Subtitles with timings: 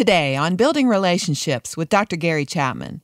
[0.00, 2.16] Today on Building Relationships with Dr.
[2.16, 3.02] Gary Chapman.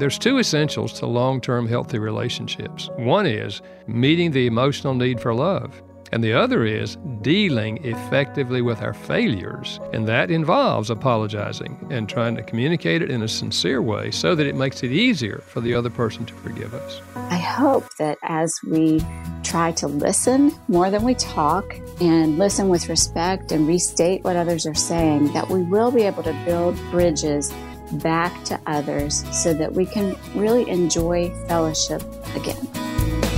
[0.00, 2.90] There's two essentials to long term healthy relationships.
[2.96, 5.80] One is meeting the emotional need for love,
[6.12, 9.80] and the other is dealing effectively with our failures.
[9.92, 14.46] And that involves apologizing and trying to communicate it in a sincere way so that
[14.46, 17.00] it makes it easier for the other person to forgive us.
[17.14, 19.04] I hope that as we
[19.42, 24.66] try to listen more than we talk and listen with respect and restate what others
[24.66, 27.52] are saying, that we will be able to build bridges
[27.92, 32.02] back to others so that we can really enjoy fellowship
[32.34, 33.37] again.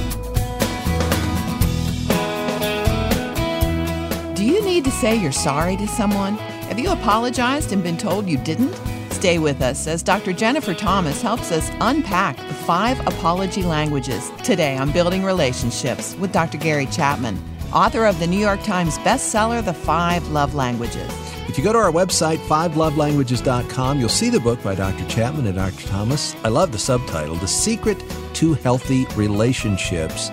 [4.40, 6.38] Do you need to say you're sorry to someone?
[6.68, 8.74] Have you apologized and been told you didn't?
[9.12, 10.32] Stay with us as Dr.
[10.32, 16.56] Jennifer Thomas helps us unpack the five apology languages today on Building Relationships with Dr.
[16.56, 17.38] Gary Chapman,
[17.70, 21.12] author of the New York Times bestseller, The Five Love Languages.
[21.46, 25.06] If you go to our website, fivelovelanguages.com, you'll see the book by Dr.
[25.06, 25.86] Chapman and Dr.
[25.86, 26.34] Thomas.
[26.44, 28.02] I love the subtitle, The Secret
[28.36, 30.30] to Healthy Relationships.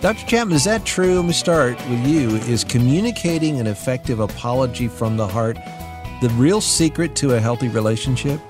[0.00, 0.26] Dr.
[0.26, 1.16] Chapman, is that true?
[1.16, 2.36] Let me start with you.
[2.52, 5.58] Is communicating an effective apology from the heart
[6.22, 8.40] the real secret to a healthy relationship?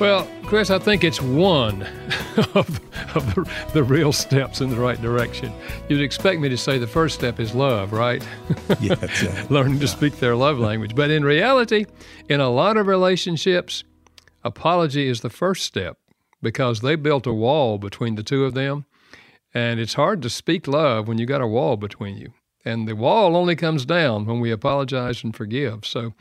[0.00, 1.82] Well, Chris, I think it's one
[2.54, 2.80] of,
[3.14, 5.52] of the, the, real steps in the right direction.
[5.90, 8.26] You'd expect me to say the first step is love, right?
[8.80, 9.50] Yes.
[9.50, 10.94] Learning to speak their love language.
[10.94, 11.84] But in reality,
[12.30, 13.84] in a lot of relationships,
[14.42, 15.98] apology is the first step
[16.40, 18.86] because they built a wall between the two of them.
[19.58, 22.32] And it's hard to speak love when you got a wall between you
[22.68, 25.86] and the wall only comes down when we apologize and forgive.
[25.86, 26.12] So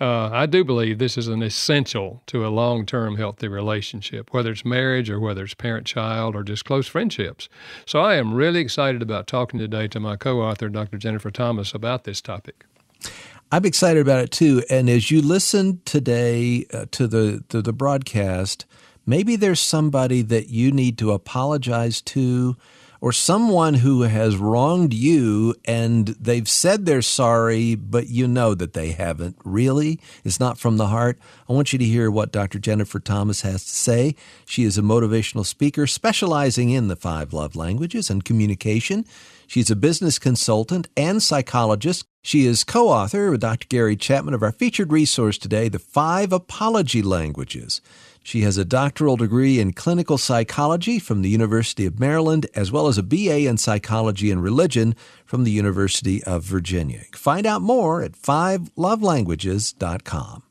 [0.00, 4.52] uh, I do believe this is an essential to a long term healthy relationship, whether
[4.52, 7.48] it's marriage or whether it's parent child or just close friendships.
[7.84, 10.98] So I am really excited about talking today to my co author, Dr.
[10.98, 12.64] Jennifer Thomas, about this topic.
[13.50, 14.62] I'm excited about it too.
[14.70, 18.66] And as you listen today uh, to the to the broadcast,
[19.04, 22.56] maybe there's somebody that you need to apologize to
[23.00, 28.72] or someone who has wronged you and they've said they're sorry, but you know that
[28.72, 30.00] they haven't really.
[30.24, 31.18] It's not from the heart.
[31.48, 32.58] I want you to hear what Dr.
[32.58, 34.14] Jennifer Thomas has to say.
[34.44, 39.04] She is a motivational speaker specializing in the five love languages and communication.
[39.46, 42.04] She's a business consultant and psychologist.
[42.22, 43.66] She is co author with Dr.
[43.68, 47.80] Gary Chapman of our featured resource today, The Five Apology Languages.
[48.22, 52.86] She has a doctoral degree in clinical psychology from the University of Maryland, as well
[52.86, 57.04] as a BA in psychology and religion from the University of Virginia.
[57.12, 60.42] Find out more at fivelovelanguages.com.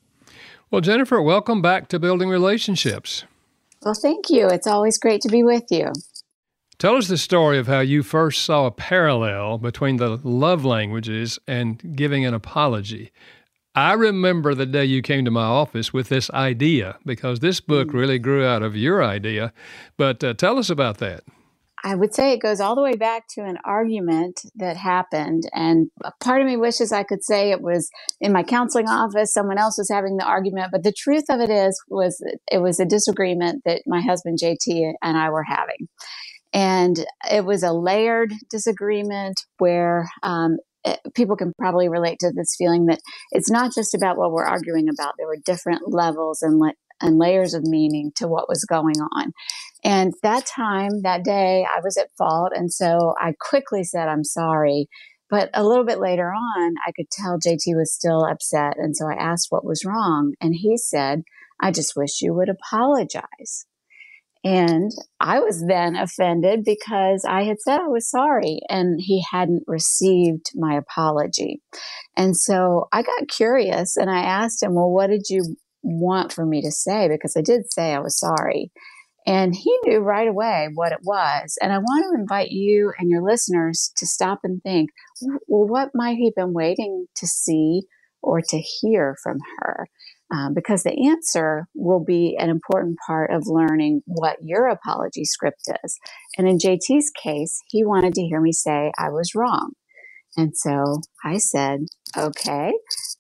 [0.70, 3.24] Well, Jennifer, welcome back to Building Relationships.
[3.84, 4.48] Well, thank you.
[4.48, 5.92] It's always great to be with you.
[6.80, 11.40] Tell us the story of how you first saw a parallel between the love languages
[11.48, 13.12] and giving an apology.
[13.78, 17.90] I remember the day you came to my office with this idea because this book
[17.90, 17.94] mm.
[17.94, 19.54] really grew out of your idea.
[19.98, 21.24] But uh, tell us about that.
[21.84, 25.44] I would say it goes all the way back to an argument that happened.
[25.54, 29.60] And part of me wishes I could say it was in my counseling office, someone
[29.60, 30.72] else was having the argument.
[30.72, 32.20] But the truth of it is, was
[32.52, 35.88] it was a disagreement that my husband JT and I were having.
[36.52, 40.58] And it was a layered disagreement where um,
[41.16, 43.00] people can probably relate to this feeling that
[43.32, 45.14] it's not just about what we're arguing about.
[45.18, 46.62] There were different levels and
[47.00, 49.32] and layers of meaning to what was going on.
[49.84, 54.24] And that time, that day, I was at fault, and so I quickly said, "I'm
[54.24, 54.88] sorry."
[55.30, 59.08] But a little bit later on, I could tell JT was still upset, and so
[59.08, 61.24] I asked what was wrong, and he said,
[61.62, 63.66] "I just wish you would apologize."
[64.44, 69.64] And I was then offended because I had said I was sorry and he hadn't
[69.68, 71.62] received my apology.
[72.16, 76.46] And so I got curious and I asked him, Well, what did you want for
[76.46, 77.08] me to say?
[77.08, 78.72] Because I did say I was sorry.
[79.26, 81.58] And he knew right away what it was.
[81.62, 84.90] And I want to invite you and your listeners to stop and think
[85.48, 87.82] well, what might he have been waiting to see
[88.22, 89.88] or to hear from her?
[90.34, 95.70] Um, because the answer will be an important part of learning what your apology script
[95.84, 95.98] is.
[96.38, 99.72] And in JT's case, he wanted to hear me say I was wrong.
[100.36, 101.80] And so I said,
[102.16, 102.72] okay,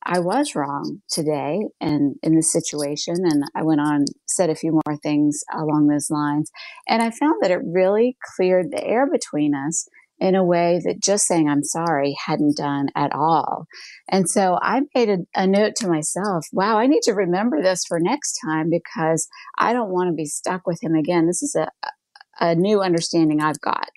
[0.05, 3.15] I was wrong today and in this situation.
[3.23, 6.51] And I went on, said a few more things along those lines.
[6.87, 9.87] And I found that it really cleared the air between us
[10.19, 13.67] in a way that just saying I'm sorry hadn't done at all.
[14.09, 17.83] And so I made a, a, note to myself, wow, I need to remember this
[17.87, 19.27] for next time because
[19.57, 21.27] I don't want to be stuck with him again.
[21.27, 21.69] This is a,
[22.39, 23.89] a new understanding I've got.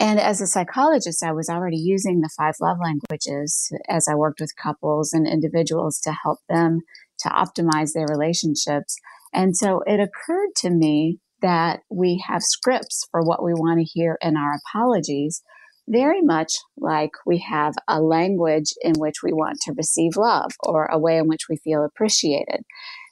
[0.00, 4.40] And as a psychologist, I was already using the five love languages as I worked
[4.40, 6.80] with couples and individuals to help them
[7.20, 8.96] to optimize their relationships.
[9.32, 13.84] And so it occurred to me that we have scripts for what we want to
[13.84, 15.42] hear in our apologies,
[15.88, 20.86] very much like we have a language in which we want to receive love or
[20.86, 22.62] a way in which we feel appreciated.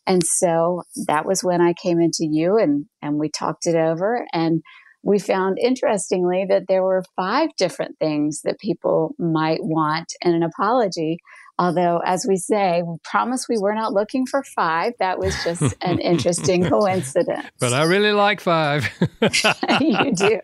[0.07, 4.25] And so that was when I came into you and, and we talked it over.
[4.33, 4.63] And
[5.03, 10.43] we found interestingly that there were five different things that people might want in an
[10.43, 11.19] apology.
[11.59, 14.93] Although, as we say, we promise we were not looking for five.
[14.99, 17.47] That was just an interesting coincidence.
[17.59, 18.87] But I really like five.
[19.81, 20.41] you do.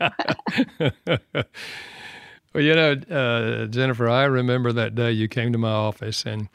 [2.55, 6.49] well, you know, uh, Jennifer, I remember that day you came to my office and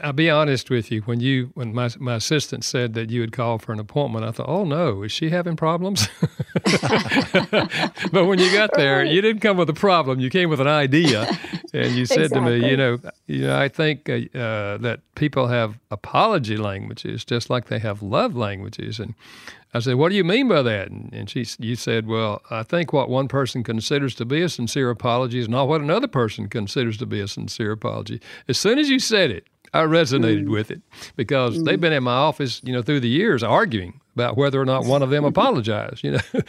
[0.00, 1.02] I'll be honest with you.
[1.02, 4.30] When you, when my my assistant said that you had called for an appointment, I
[4.30, 6.08] thought, "Oh no, is she having problems?"
[6.64, 9.12] but when you got there, right.
[9.12, 10.18] you didn't come with a problem.
[10.18, 11.28] You came with an idea,
[11.74, 12.58] and you said exactly.
[12.58, 17.22] to me, "You know, you know, I think uh, uh, that people have apology languages
[17.24, 19.14] just like they have love languages." And
[19.74, 22.62] I said, "What do you mean by that?" And, and she, you said, "Well, I
[22.62, 26.48] think what one person considers to be a sincere apology is not what another person
[26.48, 29.46] considers to be a sincere apology." As soon as you said it
[29.76, 30.50] I resonated mm.
[30.50, 30.80] with it
[31.16, 31.64] because mm.
[31.64, 34.84] they've been in my office, you know, through the years arguing about whether or not
[34.84, 36.02] one of them apologized.
[36.02, 36.40] You know,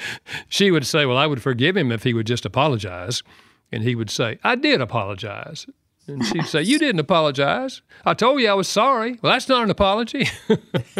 [0.47, 3.23] she would say, "Well, I would forgive him if he would just apologize,"
[3.71, 5.67] and he would say, "I did apologize."
[6.07, 7.81] And she'd say, You didn't apologize.
[8.05, 9.19] I told you I was sorry.
[9.21, 10.25] Well, that's not an apology.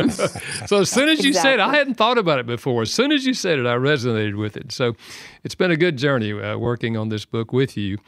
[0.65, 1.33] so as soon as you exactly.
[1.33, 2.81] said it, I hadn't thought about it before.
[2.81, 4.71] As soon as you said it, I resonated with it.
[4.71, 4.95] So
[5.47, 7.99] it's been a good journey uh, working on this book with you.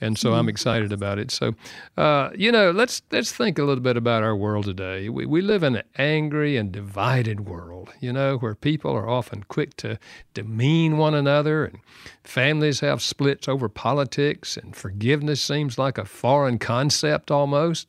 [0.00, 0.38] And so mm-hmm.
[0.40, 1.30] I'm excited about it.
[1.30, 1.54] So,
[1.96, 5.08] uh, you know, let's let's think a little bit about our world today.
[5.08, 9.44] We, we live in an angry and divided world, you know, where people are often
[9.44, 10.00] quick to
[10.34, 11.78] demean one another and
[12.24, 17.88] families have splits over politics and forgiveness seems like a foreign concept almost.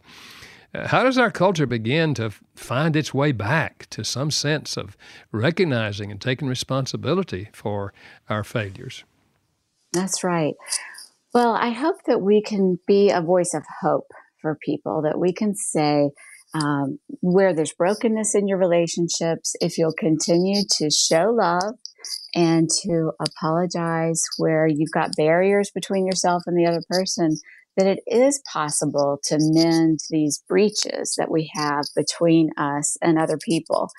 [0.74, 4.96] How does our culture begin to find its way back to some sense of
[5.32, 7.92] recognizing and taking responsibility for
[8.30, 9.04] our failures?
[9.94, 10.54] That's right.
[11.34, 14.12] Well, I hope that we can be a voice of hope
[14.42, 16.12] for people, that we can say,
[16.54, 21.76] um, where there's brokenness in your relationships, if you'll continue to show love
[22.34, 27.36] and to apologize where you've got barriers between yourself and the other person,
[27.80, 33.38] that it is possible to mend these breaches that we have between us and other
[33.38, 33.90] people.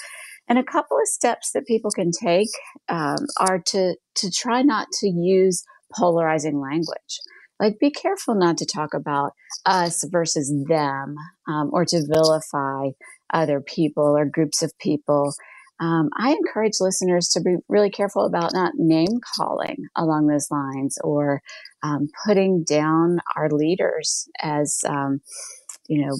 [0.49, 2.51] And a couple of steps that people can take
[2.91, 5.65] um, are to to try not to use
[5.97, 7.21] polarizing language.
[7.59, 9.33] Like, be careful not to talk about
[9.65, 11.15] us versus them
[11.49, 12.89] um, or to vilify
[13.33, 15.33] other people or groups of people.
[15.81, 20.99] Um, I encourage listeners to be really careful about not name calling along those lines
[21.03, 21.41] or
[21.83, 25.21] um, putting down our leaders as, um,
[25.89, 26.19] you know,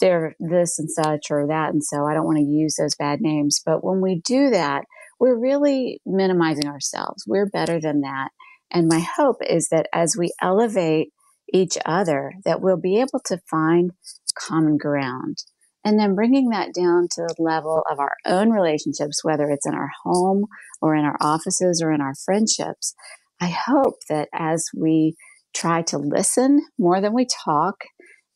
[0.00, 1.72] they're this and such or that.
[1.72, 3.60] And so I don't want to use those bad names.
[3.64, 4.84] But when we do that,
[5.18, 7.24] we're really minimizing ourselves.
[7.26, 8.28] We're better than that.
[8.70, 11.12] And my hope is that as we elevate
[11.52, 13.90] each other, that we'll be able to find
[14.38, 15.38] common ground.
[15.84, 19.74] And then bringing that down to the level of our own relationships, whether it's in
[19.74, 20.44] our home
[20.82, 22.94] or in our offices or in our friendships.
[23.40, 25.14] I hope that as we
[25.54, 27.76] try to listen more than we talk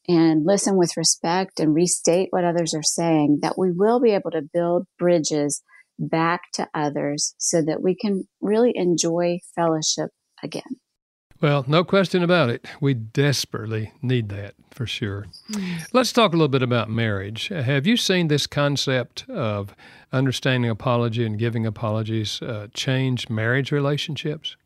[0.08, 4.30] and listen with respect and restate what others are saying, that we will be able
[4.30, 5.62] to build bridges
[5.98, 10.10] back to others so that we can really enjoy fellowship
[10.42, 10.62] again.
[11.44, 12.64] Well, no question about it.
[12.80, 15.26] We desperately need that for sure.
[15.92, 17.48] Let's talk a little bit about marriage.
[17.48, 19.74] Have you seen this concept of
[20.10, 24.56] understanding apology and giving apologies uh, change marriage relationships?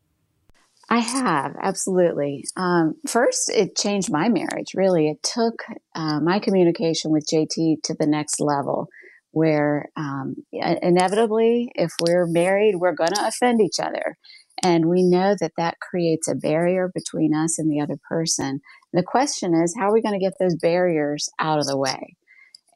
[0.89, 2.45] I have, absolutely.
[2.55, 5.09] Um, first, it changed my marriage, really.
[5.09, 5.61] It took
[5.95, 8.87] uh, my communication with JT to the next level
[9.31, 14.17] where um, inevitably, if we're married, we're going to offend each other.
[14.63, 18.61] And we know that that creates a barrier between us and the other person.
[18.93, 22.15] The question is, how are we going to get those barriers out of the way?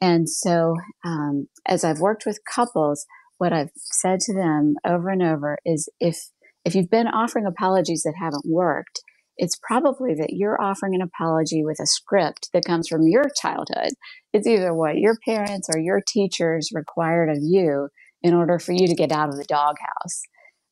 [0.02, 0.76] And so,
[1.06, 3.06] um, as I've worked with couples,
[3.38, 6.30] what I've said to them over and over is if
[6.66, 9.02] if you've been offering apologies that haven't worked,
[9.38, 13.90] it's probably that you're offering an apology with a script that comes from your childhood.
[14.32, 17.90] It's either what your parents or your teachers required of you
[18.22, 20.22] in order for you to get out of the doghouse.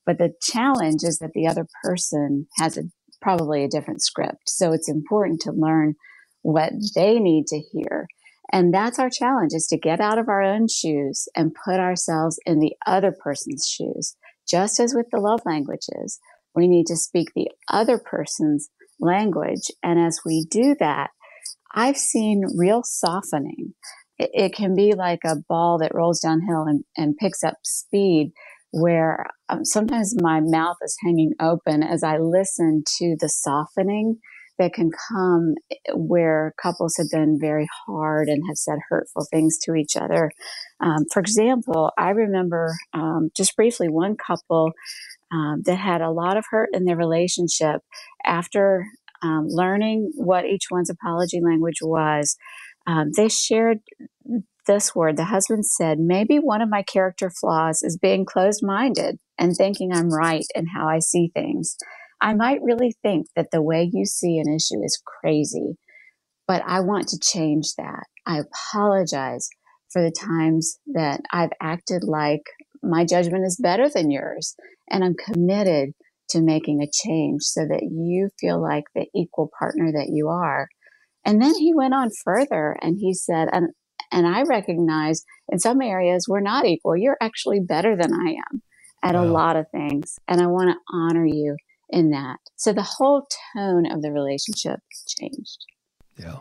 [0.05, 2.84] But the challenge is that the other person has a,
[3.22, 4.43] probably a different script.
[4.48, 5.96] So it's important to learn
[6.41, 8.08] what they need to hear.
[8.51, 12.39] And that's our challenge is to get out of our own shoes and put ourselves
[12.46, 14.15] in the other person's shoes.
[14.50, 16.20] Just as with the love languages,
[16.53, 19.72] we need to speak the other person's language.
[19.81, 21.12] And as we do that,
[21.74, 23.75] I've seen real softening
[24.22, 28.31] it, it can be like a ball that rolls downhill and, and picks up speed
[28.72, 34.18] where um, sometimes my mouth is hanging open as I listen to the softening
[34.60, 35.56] that can come
[35.96, 40.32] where couples have been very hard and have said hurtful things to each other.
[40.80, 44.72] Um, for example, I remember um, just briefly one couple
[45.32, 47.82] um, that had a lot of hurt in their relationship
[48.25, 48.86] after
[49.24, 52.38] um, learning what each one's apology language was.
[52.88, 53.80] Um, they shared
[54.68, 55.18] this word.
[55.18, 59.94] The husband said, Maybe one of my character flaws is being closed minded and thinking
[59.94, 61.77] I'm right in how I see things.
[62.22, 65.77] I might really think that the way you see an issue is crazy,
[66.48, 68.06] but I want to change that.
[68.27, 69.50] I apologize
[69.91, 72.44] for the times that I've acted like
[72.84, 74.56] my judgment is better than yours.
[74.89, 75.91] And I'm committed
[76.32, 80.70] to making a change so that you feel like the equal partner that you are.
[81.25, 83.70] And then he went on further and he said, and,
[84.12, 86.98] and I recognize in some areas we're not equal.
[86.98, 88.62] You're actually better than I am
[89.03, 89.24] at wow.
[89.24, 90.20] a lot of things.
[90.27, 91.56] And I want to honor you
[91.89, 92.38] in that.
[92.56, 95.65] So the whole tone of the relationship changed.
[96.18, 96.39] Yeah.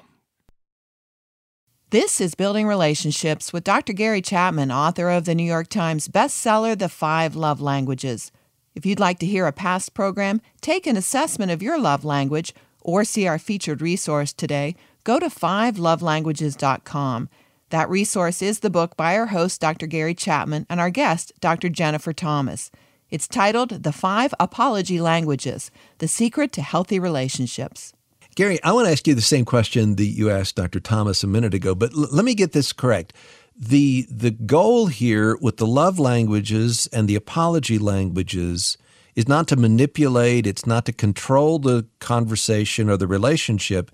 [1.91, 3.93] This is Building Relationships with Dr.
[3.93, 8.31] Gary Chapman, author of the New York Times bestseller, The Five Love Languages.
[8.77, 12.55] If you'd like to hear a past program, take an assessment of your love language,
[12.81, 17.29] or see our featured resource today, go to fivelovelanguages.com.
[17.71, 19.87] That resource is the book by our host, Dr.
[19.87, 21.69] Gary Chapman, and our guest, Dr.
[21.69, 22.73] Jennifer Thomas.
[23.11, 27.93] It's titled The Five Apology Languages The Secret to Healthy Relationships.
[28.35, 30.81] Gary, I want to ask you the same question that you asked Dr.
[30.81, 33.12] Thomas a minute ago, but l- let me get this correct.
[33.57, 38.79] The the goal here with the love languages and the apology languages
[39.21, 43.91] is not to manipulate, it's not to control the conversation or the relationship.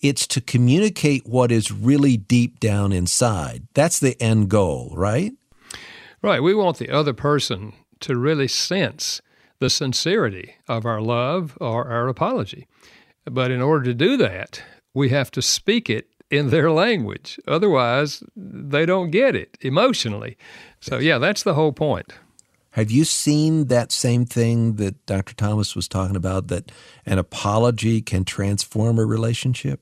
[0.00, 3.68] It's to communicate what is really deep down inside.
[3.74, 5.32] That's the end goal, right?
[6.22, 6.42] Right.
[6.42, 9.20] We want the other person to really sense
[9.58, 12.66] the sincerity of our love or our apology.
[13.26, 14.62] But in order to do that,
[14.94, 17.38] we have to speak it in their language.
[17.46, 20.38] Otherwise, they don't get it emotionally.
[20.80, 22.14] So, yeah, that's the whole point.
[22.72, 25.34] Have you seen that same thing that Dr.
[25.34, 26.70] Thomas was talking about that
[27.04, 29.80] an apology can transform a relationship?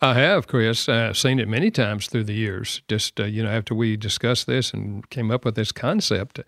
[0.00, 0.88] I have, Chris.
[0.88, 2.82] I've seen it many times through the years.
[2.88, 6.40] Just uh, you know, after we discussed this and came up with this concept,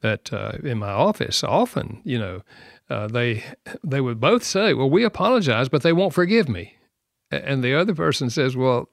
[0.00, 2.42] that uh, in my office, often you know,
[2.90, 3.44] uh, they
[3.84, 6.76] they would both say, "Well, we apologize, but they won't forgive me,"
[7.30, 8.88] and the other person says, "Well,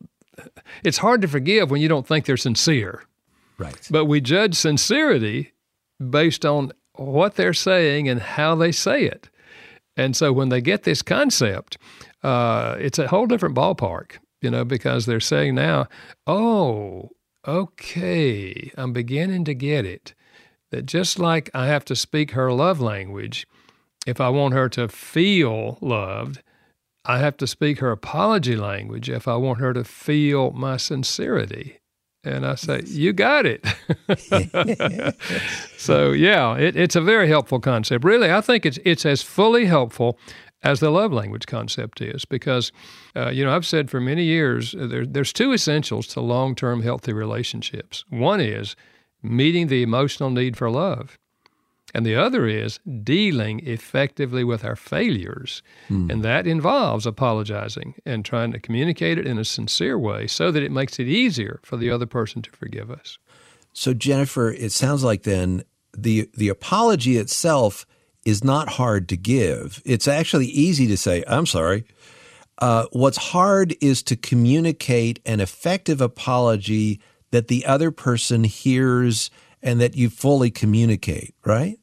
[0.83, 3.03] it's hard to forgive when you don't think they're sincere."
[3.57, 3.87] Right.
[3.89, 5.53] But we judge sincerity
[6.09, 9.29] based on what they're saying and how they say it.
[9.95, 11.77] And so when they get this concept,
[12.23, 15.87] uh, it's a whole different ballpark, you know, because they're saying now,
[16.25, 17.11] oh,
[17.47, 20.13] okay, I'm beginning to get it.
[20.71, 23.45] That just like I have to speak her love language,
[24.07, 26.41] if I want her to feel loved,
[27.05, 31.79] I have to speak her apology language if I want her to feel my sincerity.
[32.23, 33.65] And I say, You got it.
[35.77, 38.05] so, yeah, it, it's a very helpful concept.
[38.05, 40.17] Really, I think it's, it's as fully helpful
[40.63, 42.71] as the love language concept is because
[43.15, 46.81] uh, you know i've said for many years uh, there, there's two essentials to long-term
[46.81, 48.75] healthy relationships one is
[49.21, 51.17] meeting the emotional need for love
[51.93, 56.09] and the other is dealing effectively with our failures hmm.
[56.09, 60.63] and that involves apologizing and trying to communicate it in a sincere way so that
[60.63, 63.17] it makes it easier for the other person to forgive us
[63.73, 65.63] so jennifer it sounds like then
[65.95, 67.85] the the apology itself
[68.25, 69.81] is not hard to give.
[69.85, 71.85] It's actually easy to say, I'm sorry.
[72.59, 79.31] Uh, what's hard is to communicate an effective apology that the other person hears
[79.61, 81.79] and that you fully communicate, right?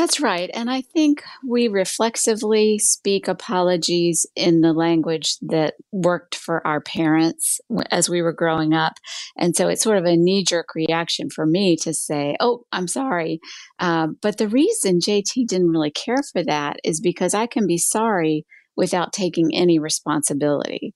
[0.00, 0.50] That's right.
[0.54, 7.60] And I think we reflexively speak apologies in the language that worked for our parents
[7.90, 8.94] as we were growing up.
[9.36, 12.88] And so it's sort of a knee jerk reaction for me to say, Oh, I'm
[12.88, 13.40] sorry.
[13.78, 17.76] Um, but the reason JT didn't really care for that is because I can be
[17.76, 20.94] sorry without taking any responsibility.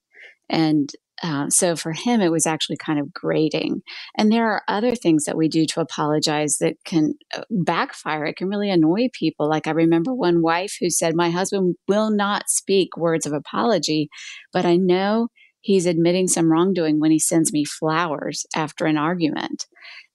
[0.48, 0.88] And
[1.22, 3.82] uh, so for him, it was actually kind of grating.
[4.18, 8.24] And there are other things that we do to apologize that can uh, backfire.
[8.26, 9.48] It can really annoy people.
[9.48, 14.08] Like I remember one wife who said, My husband will not speak words of apology,
[14.52, 15.28] but I know
[15.60, 19.66] he's admitting some wrongdoing when he sends me flowers after an argument.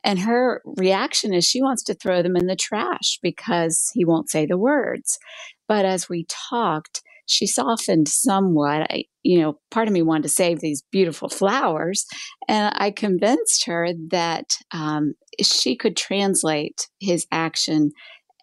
[0.03, 4.29] And her reaction is she wants to throw them in the trash because he won't
[4.29, 5.17] say the words.
[5.67, 8.87] But as we talked, she softened somewhat.
[8.89, 12.05] I, you know, part of me wanted to save these beautiful flowers,
[12.47, 17.91] and I convinced her that um, she could translate his action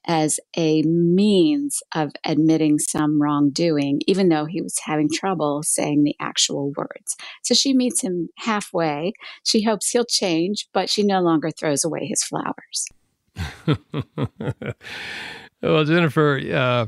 [0.07, 6.14] as a means of admitting some wrongdoing, even though he was having trouble saying the
[6.21, 7.16] actual words.
[7.43, 9.14] So she meets him halfway.
[9.45, 12.87] She hopes he'll change, but she no longer throws away his flowers.
[15.63, 16.87] well, Jennifer, uh,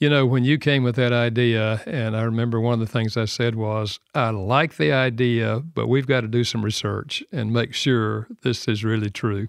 [0.00, 3.16] you know, when you came with that idea, and I remember one of the things
[3.16, 7.52] I said was, I like the idea, but we've got to do some research and
[7.52, 9.48] make sure this is really true.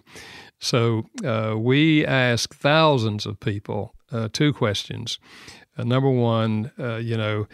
[0.60, 5.20] So uh, we ask thousands of people uh, two questions.
[5.78, 7.48] Uh, number one, uh, you know,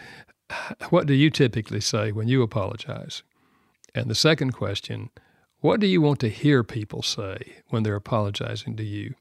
[0.90, 3.22] what do you typically say when you apologize?
[3.94, 5.10] And the second question,
[5.60, 9.16] what do you want to hear people say when they're apologizing to you?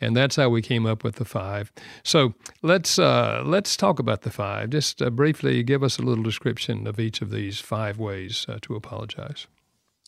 [0.00, 1.72] And that's how we came up with the five.
[2.02, 4.70] So let's uh, let's talk about the five.
[4.70, 8.58] Just uh, briefly, give us a little description of each of these five ways uh,
[8.62, 9.46] to apologize.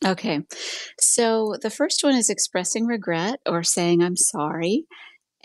[0.04, 0.40] Okay,
[1.00, 4.84] so the first one is expressing regret or saying I'm sorry.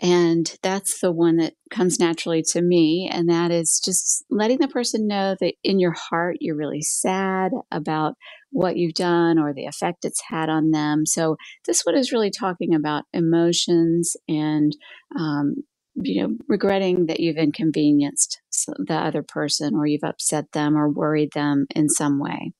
[0.00, 3.08] And that's the one that comes naturally to me.
[3.10, 7.52] And that is just letting the person know that in your heart, you're really sad
[7.70, 8.14] about
[8.52, 11.04] what you've done or the effect it's had on them.
[11.06, 14.72] So this one is really talking about emotions and
[15.18, 15.54] um,
[15.94, 18.40] you know regretting that you've inconvenienced
[18.78, 22.52] the other person or you've upset them or worried them in some way.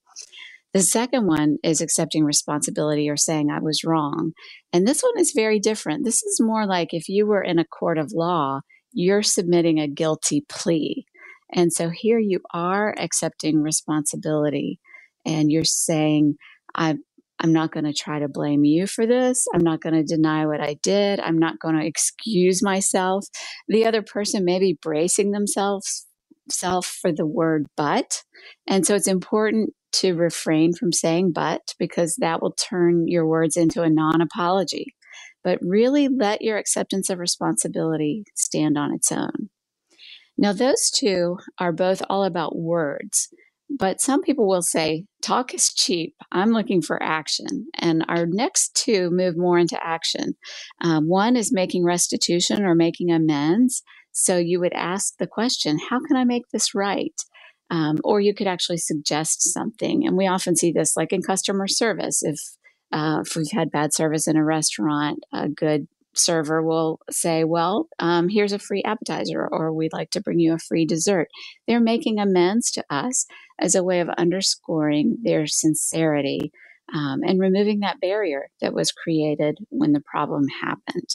[0.74, 4.32] The second one is accepting responsibility or saying I was wrong.
[4.72, 6.04] And this one is very different.
[6.04, 9.88] This is more like if you were in a court of law, you're submitting a
[9.88, 11.04] guilty plea.
[11.54, 14.80] And so here you are accepting responsibility
[15.26, 16.36] and you're saying,
[16.74, 17.04] I'm,
[17.40, 19.46] I'm not going to try to blame you for this.
[19.54, 21.20] I'm not going to deny what I did.
[21.20, 23.26] I'm not going to excuse myself.
[23.68, 26.06] The other person may be bracing themselves
[26.50, 28.22] self for the word but.
[28.68, 33.56] And so it's important to refrain from saying but because that will turn your words
[33.56, 34.94] into a non apology.
[35.44, 39.32] But really let your acceptance of responsibility stand on its own.
[40.36, 43.28] Now, those two are both all about words.
[43.78, 46.14] But some people will say, talk is cheap.
[46.30, 47.68] I'm looking for action.
[47.78, 50.34] And our next two move more into action.
[50.82, 53.82] Um, one is making restitution or making amends.
[54.12, 57.14] So you would ask the question, how can I make this right?
[57.70, 60.06] Um, or you could actually suggest something.
[60.06, 62.22] And we often see this like in customer service.
[62.22, 62.38] If,
[62.92, 67.88] uh, if we've had bad service in a restaurant, a good server will say, Well,
[67.98, 71.28] um, here's a free appetizer, or we'd like to bring you a free dessert.
[71.66, 73.26] They're making amends to us
[73.58, 76.52] as a way of underscoring their sincerity
[76.94, 81.08] um, and removing that barrier that was created when the problem happened.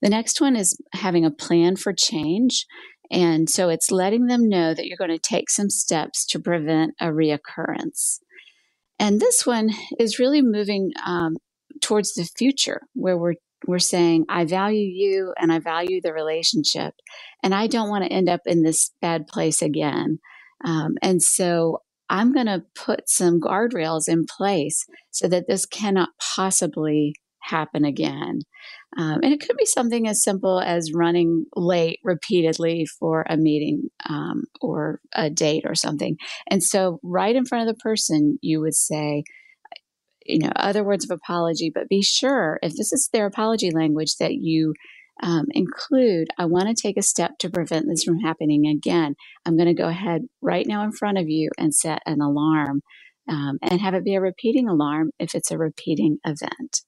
[0.00, 2.66] The next one is having a plan for change.
[3.10, 6.94] And so it's letting them know that you're going to take some steps to prevent
[7.00, 8.18] a reoccurrence.
[8.98, 11.36] And this one is really moving um,
[11.80, 13.34] towards the future where we're
[13.66, 16.94] we're saying, I value you and I value the relationship,
[17.42, 20.18] and I don't want to end up in this bad place again.
[20.64, 26.10] Um, and so I'm going to put some guardrails in place so that this cannot
[26.34, 28.40] possibly happen again.
[28.96, 33.88] Um, and it could be something as simple as running late repeatedly for a meeting
[34.08, 36.16] um, or a date or something.
[36.50, 39.24] And so, right in front of the person, you would say,
[40.28, 44.16] you know other words of apology but be sure if this is their apology language
[44.20, 44.74] that you
[45.22, 49.14] um, include i want to take a step to prevent this from happening again.
[49.44, 52.82] I'm going to go ahead right now in front of you and set an alarm
[53.28, 56.82] um, and have it be a repeating alarm if it's a repeating event.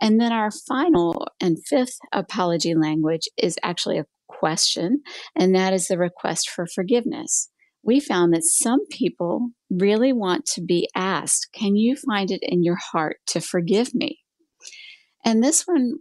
[0.00, 5.02] And then our final and fifth apology language is actually a question
[5.36, 7.49] and that is the request for forgiveness
[7.82, 12.62] we found that some people really want to be asked, Can you find it in
[12.62, 14.20] your heart to forgive me?
[15.24, 15.94] And this one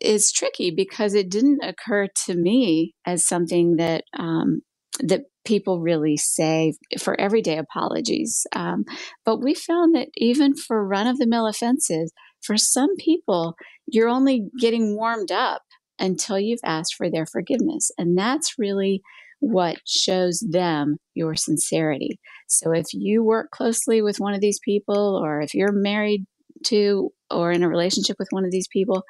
[0.00, 4.62] is tricky because it didn't occur to me as something that um,
[5.00, 8.46] that people really say for everyday apologies.
[8.54, 8.84] Um,
[9.24, 13.54] but we found that even for run of the mill offenses, for some people,
[13.86, 15.62] you're only getting warmed up
[15.98, 17.90] until you've asked for their forgiveness.
[17.98, 19.02] And that's really
[19.42, 22.20] what shows them your sincerity.
[22.46, 26.24] So if you work closely with one of these people, or if you're married
[26.66, 29.02] to or in a relationship with one of these people,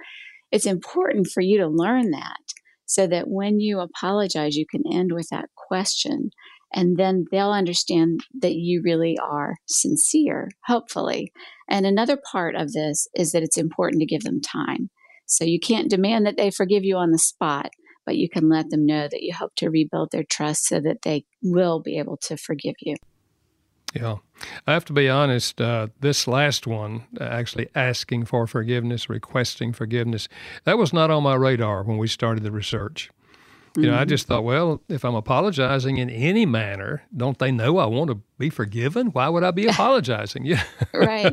[0.50, 2.38] it's important for you to learn that
[2.86, 6.30] so that when you apologize, you can end with that question.
[6.72, 11.30] And then they'll understand that you really are sincere, hopefully.
[11.68, 14.88] And another part of this is that it's important to give them time.
[15.26, 17.68] So you can't demand that they forgive you on the spot,
[18.04, 21.02] but you can let them know that you hope to rebuild their trust so that
[21.02, 22.96] they will be able to forgive you.
[23.94, 24.16] Yeah.
[24.66, 30.28] I have to be honest, uh, this last one, actually asking for forgiveness, requesting forgiveness,
[30.64, 33.10] that was not on my radar when we started the research.
[33.76, 34.08] You know, I mm-hmm.
[34.08, 38.20] just thought, well, if I'm apologizing in any manner, don't they know I want to
[38.38, 39.08] be forgiven?
[39.08, 40.44] Why would I be apologizing?
[40.52, 40.64] Yeah.
[40.92, 41.32] right.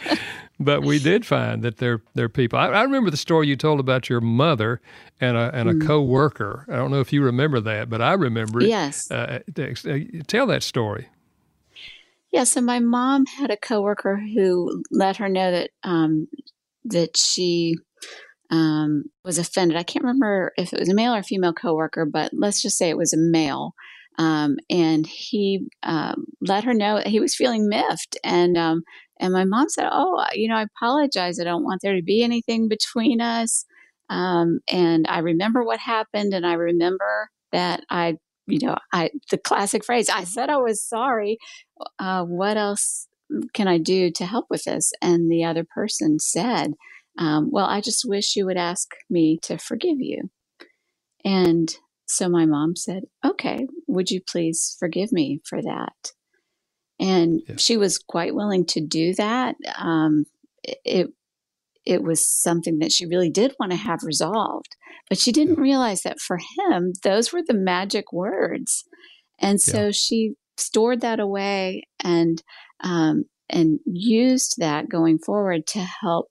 [0.60, 2.58] but we did find that there there are people.
[2.58, 4.80] I, I, remember the story you told about your mother
[5.20, 5.86] and a and a mm.
[5.86, 6.64] coworker.
[6.68, 8.68] I don't know if you remember that, but I remember it.
[8.68, 9.10] Yes.
[9.10, 11.08] Uh, uh tell that story.
[12.32, 12.44] Yeah.
[12.44, 16.28] So my mom had a coworker who let her know that um,
[16.84, 17.76] that she
[18.50, 19.76] um, was offended.
[19.76, 22.78] I can't remember if it was a male or a female coworker, but let's just
[22.78, 23.74] say it was a male.
[24.18, 28.18] Um, and he um, let her know he was feeling miffed.
[28.24, 28.82] And um,
[29.20, 31.38] and my mom said, "Oh, you know, I apologize.
[31.38, 33.64] I don't want there to be anything between us."
[34.10, 39.38] Um, and I remember what happened, and I remember that I, you know, I the
[39.38, 41.38] classic phrase, "I said I was sorry."
[41.98, 43.06] Uh, what else
[43.54, 44.92] can I do to help with this?
[45.02, 46.74] And the other person said
[47.18, 50.30] um, well, I just wish you would ask me to forgive you.
[51.24, 51.74] And
[52.06, 56.12] so my mom said, okay, would you please forgive me for that?
[57.00, 57.56] And yeah.
[57.56, 59.56] she was quite willing to do that.
[59.76, 60.24] Um,
[60.84, 61.08] it,
[61.84, 64.76] it was something that she really did want to have resolved,
[65.08, 65.62] but she didn't yeah.
[65.62, 68.84] realize that for him, those were the magic words.
[69.40, 69.90] And so yeah.
[69.92, 72.42] she stored that away and,
[72.80, 76.28] um, and used that going forward to help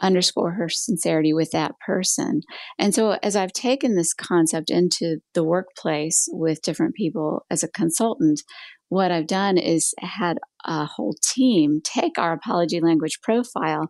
[0.00, 2.42] underscore her sincerity with that person.
[2.78, 7.68] And so, as I've taken this concept into the workplace with different people as a
[7.68, 8.42] consultant,
[8.88, 13.88] what I've done is had a whole team take our apology language profile.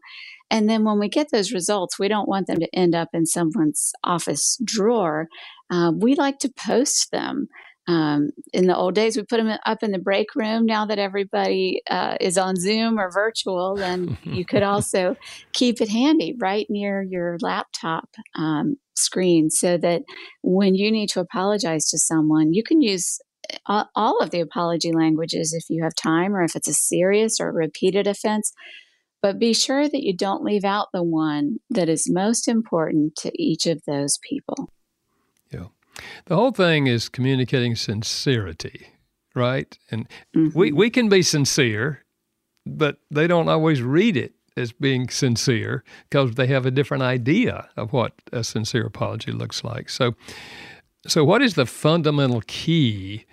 [0.50, 3.26] And then when we get those results, we don't want them to end up in
[3.26, 5.26] someone's office drawer.
[5.70, 7.48] Uh, we like to post them
[7.87, 10.64] um, in the old days, we put them up in the break room.
[10.64, 15.16] Now that everybody uh, is on Zoom or virtual, then you could also
[15.53, 20.03] keep it handy right near your laptop um, screen so that
[20.42, 23.18] when you need to apologize to someone, you can use
[23.66, 27.38] uh, all of the apology languages if you have time or if it's a serious
[27.38, 28.53] or repeated offense.
[29.20, 33.31] But be sure that you don't leave out the one that is most important to
[33.42, 34.70] each of those people.
[36.26, 38.88] The whole thing is communicating sincerity,
[39.35, 39.76] right?
[39.90, 40.59] And mm-hmm.
[40.59, 42.04] we, we can be sincere,
[42.66, 47.68] but they don't always read it as being sincere because they have a different idea
[47.76, 49.90] of what a sincere apology looks like.
[49.90, 50.14] So,
[51.07, 53.26] so what is the fundamental key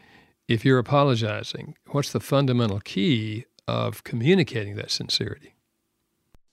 [0.47, 1.75] if you're apologizing?
[1.91, 5.55] What's the fundamental key of communicating that sincerity?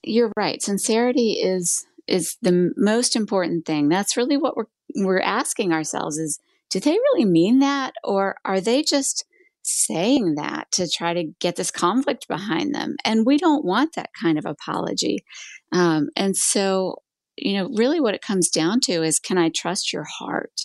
[0.03, 0.63] You're right.
[0.63, 3.89] Sincerity is is the most important thing.
[3.89, 4.65] That's really what we're
[4.97, 6.41] we're asking ourselves is
[6.71, 9.25] do they really mean that or are they just
[9.63, 12.97] saying that to try to get this conflict behind them?
[13.05, 15.25] And we don't want that kind of apology.
[15.73, 16.97] Um, and so
[17.37, 20.63] you know really what it comes down to is can i trust your heart?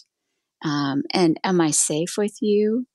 [0.65, 2.88] Um, and am i safe with you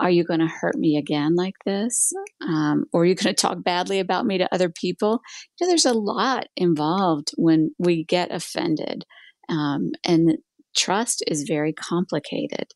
[0.00, 2.12] are you going to hurt me again like this
[2.48, 5.20] um, or are you going to talk badly about me to other people
[5.58, 9.04] you know there's a lot involved when we get offended
[9.50, 10.38] um, and
[10.76, 12.68] trust is very complicated.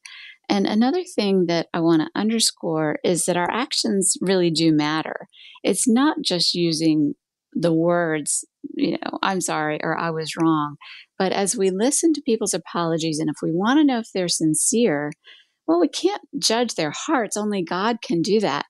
[0.49, 5.29] And another thing that I want to underscore is that our actions really do matter.
[5.63, 7.15] It's not just using
[7.55, 10.77] the words, you know, I'm sorry or I was wrong.
[11.19, 14.29] But as we listen to people's apologies, and if we want to know if they're
[14.29, 15.13] sincere,
[15.67, 17.37] well, we can't judge their hearts.
[17.37, 18.67] Only God can do that.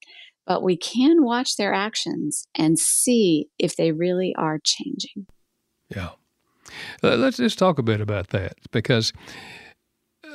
[0.46, 5.26] But we can watch their actions and see if they really are changing.
[5.88, 6.10] Yeah.
[7.02, 9.12] Uh, let's just talk a bit about that because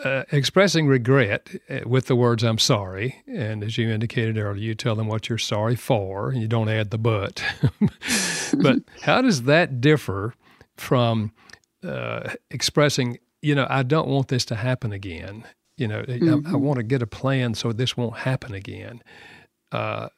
[0.04, 4.76] uh, expressing regret uh, with the words "I'm sorry," and as you indicated earlier, you
[4.76, 7.44] tell them what you're sorry for, and you don't add the "but."
[8.62, 10.34] but how does that differ
[10.78, 11.34] from
[11.84, 15.46] uh, expressing, you know, I don't want this to happen again.
[15.80, 16.28] You know, mm-hmm.
[16.28, 16.60] I, I, mm-hmm.
[16.60, 19.02] want to get a plan so this won't happen again.
[19.72, 20.10] Uh,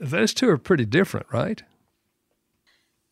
[0.00, 1.62] those two are pretty different, right?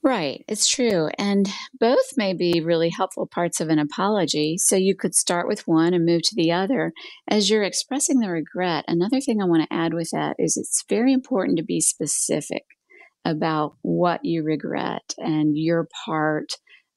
[0.06, 1.08] Right, it's true.
[1.18, 1.48] And
[1.80, 4.56] both may be really helpful parts of an apology.
[4.56, 6.92] So you could start with one and move to the other.
[7.26, 10.84] As you're expressing the regret, another thing I want to add with that is it's
[10.88, 12.62] very important to be specific
[13.24, 16.52] about what you regret and your part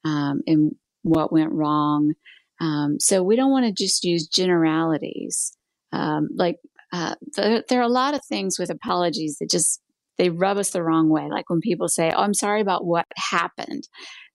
[0.05, 2.13] um, in what went wrong.
[2.59, 5.53] Um, so we don't want to just use generalities.
[5.91, 6.57] Um, like
[6.91, 9.81] uh, there, there are a lot of things with apologies that just
[10.17, 11.27] they rub us the wrong way.
[11.29, 13.87] Like when people say, Oh, I'm sorry about what happened.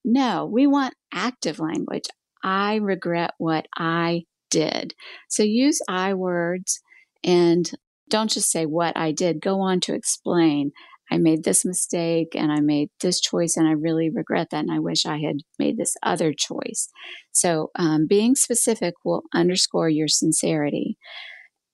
[0.04, 2.04] No, we want active language.
[2.42, 4.94] I regret what I did.
[5.28, 6.80] So use I words
[7.22, 7.70] and
[8.08, 9.40] don't just say what I did.
[9.40, 10.72] Go on to explain.
[11.10, 14.72] I made this mistake and I made this choice and I really regret that and
[14.72, 16.88] I wish I had made this other choice.
[17.32, 20.96] So, um, being specific will underscore your sincerity.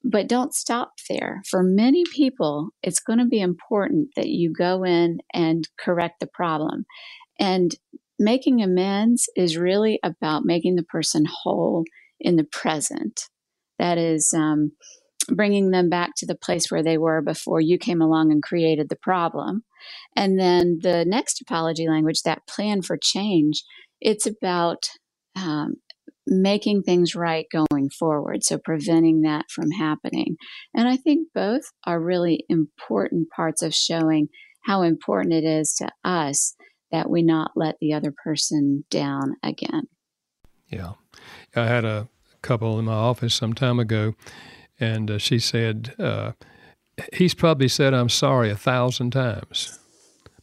[0.02, 1.42] But don't stop there.
[1.48, 6.26] For many people, it's going to be important that you go in and correct the
[6.26, 6.86] problem.
[7.38, 7.74] And
[8.18, 11.84] making amends is really about making the person whole
[12.18, 13.28] in the present.
[13.78, 14.72] That is um,
[15.30, 18.88] bringing them back to the place where they were before you came along and created
[18.88, 19.64] the problem.
[20.16, 23.62] And then the next apology language, that plan for change,
[24.00, 24.88] it's about
[25.36, 25.74] um,
[26.26, 28.44] making things right going forward.
[28.44, 30.36] So preventing that from happening.
[30.74, 34.28] And I think both are really important parts of showing
[34.64, 36.54] how important it is to us
[36.92, 39.84] that we not let the other person down again.
[40.68, 40.92] Yeah.
[41.56, 42.08] I had a
[42.42, 44.14] couple in my office some time ago,
[44.80, 46.32] and uh, she said, uh,
[47.12, 49.78] He's probably said, I'm sorry a thousand times,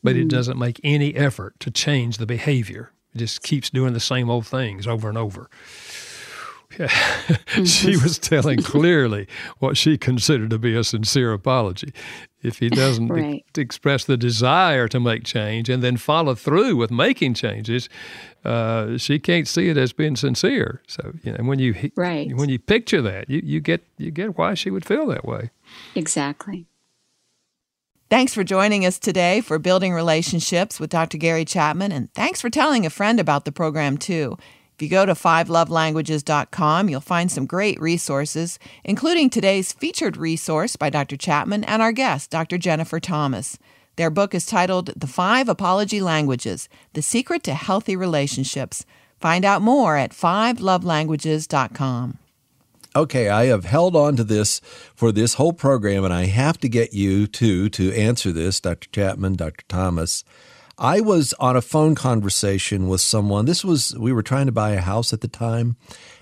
[0.03, 0.21] but mm.
[0.21, 4.29] it doesn't make any effort to change the behavior It just keeps doing the same
[4.29, 5.49] old things over and over.
[6.77, 6.87] Yeah.
[7.63, 8.03] she mm-hmm.
[8.03, 9.27] was telling clearly
[9.59, 11.93] what she considered to be a sincere apology.
[12.43, 13.45] If he doesn't right.
[13.57, 17.89] e- express the desire to make change and then follow through with making changes,
[18.45, 20.81] uh, she can't see it as being sincere.
[20.87, 22.35] So, you know, when you right.
[22.35, 25.49] when you picture that, you, you get you get why she would feel that way.
[25.95, 26.67] Exactly.
[28.09, 31.17] Thanks for joining us today for Building Relationships with Dr.
[31.17, 34.37] Gary Chapman, and thanks for telling a friend about the program, too.
[34.77, 40.91] If you go to fivelovelanguages.com, you'll find some great resources, including today's featured resource by
[40.91, 41.17] Dr.
[41.17, 42.59] Chapman and our guest, Dr.
[42.59, 43.57] Jennifer Thomas.
[43.95, 48.85] Their book is titled The Five Apology Languages The Secret to Healthy Relationships.
[49.19, 52.19] Find out more at fivelovelanguages.com
[52.95, 54.59] okay, I have held on to this
[54.95, 58.89] for this whole program, and I have to get you two to answer this, Dr.
[58.91, 59.65] Chapman, Dr.
[59.67, 60.23] Thomas.
[60.79, 63.45] I was on a phone conversation with someone.
[63.45, 65.75] This was, we were trying to buy a house at the time,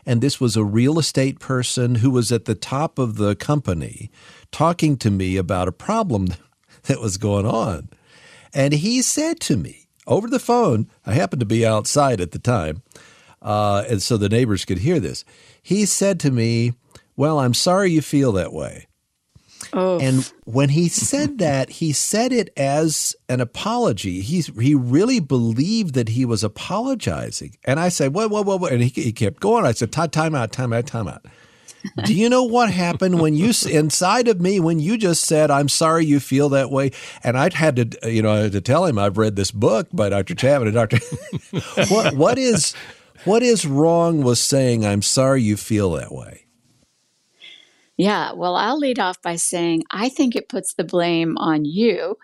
[0.06, 4.10] and this was a real estate person who was at the top of the company
[4.52, 6.28] talking to me about a problem
[6.84, 7.90] that was going on.
[8.54, 12.40] And he said to me over the phone, I happened to be outside at the
[12.40, 12.82] time,
[13.42, 15.26] uh, and so the neighbors could hear this
[15.66, 16.74] he said to me,
[17.16, 18.86] Well, I'm sorry you feel that way.
[19.74, 20.00] Oh.
[20.00, 24.22] And when he said that, he said it as an apology.
[24.22, 27.58] He's, he really believed that he was apologizing.
[27.64, 28.30] And I said, "What?
[28.30, 28.46] What?
[28.46, 29.66] What?" And he, he kept going.
[29.66, 31.26] I said, time out, time out, time out.
[32.04, 35.70] Do you know what happened when you inside of me when you just said, "I'm
[35.70, 36.92] sorry you feel that way"?
[37.24, 40.36] And I'd had to, you know, to tell him I've read this book by Dr.
[40.36, 41.00] Chapman and Dr.
[41.94, 42.74] what what is
[43.24, 46.45] what is wrong with saying, I'm sorry you feel that way?
[47.98, 52.18] Yeah, well, I'll lead off by saying I think it puts the blame on you.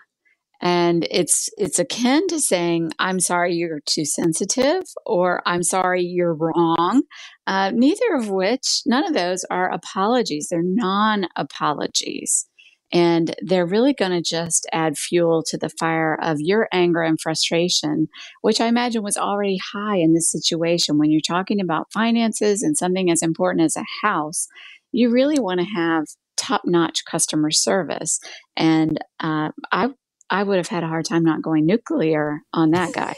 [0.64, 6.34] And it's it's akin to saying, I'm sorry you're too sensitive or I'm sorry you're
[6.34, 7.02] wrong.
[7.48, 10.48] Uh, neither of which, none of those are apologies.
[10.50, 12.46] They're non apologies.
[12.94, 17.18] And they're really going to just add fuel to the fire of your anger and
[17.18, 18.08] frustration,
[18.42, 20.98] which I imagine was already high in this situation.
[20.98, 24.46] When you're talking about finances and something as important as a house,
[24.92, 26.04] you really want to have
[26.36, 28.20] top notch customer service.
[28.56, 29.88] And uh, I
[30.32, 33.14] I would have had a hard time not going nuclear on that guy.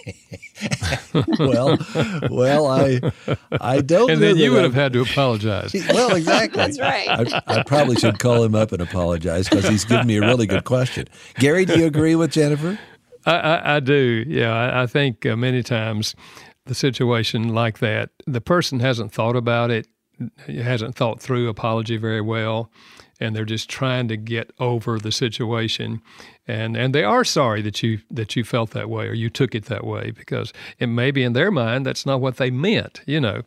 [1.39, 1.79] well,
[2.29, 3.01] well, I,
[3.61, 4.11] I don't.
[4.11, 5.73] And then you would have had to apologize.
[5.91, 6.57] well, exactly.
[6.57, 7.09] That's right.
[7.09, 10.49] I, I, probably should call him up and apologize because he's given me a really
[10.49, 11.07] good question.
[11.37, 12.81] Gary, do you agree with Jennifer?
[13.25, 14.25] I, I, I do.
[14.27, 16.17] Yeah, I, I think uh, many times
[16.67, 19.87] the situation like that, the person hasn't thought about it,
[20.47, 22.71] hasn't thought through apology very well
[23.21, 26.01] and they're just trying to get over the situation
[26.47, 29.55] and and they are sorry that you that you felt that way or you took
[29.55, 33.01] it that way because it may be in their mind that's not what they meant
[33.07, 33.43] you know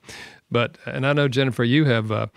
[0.50, 2.28] but and I know Jennifer you have uh,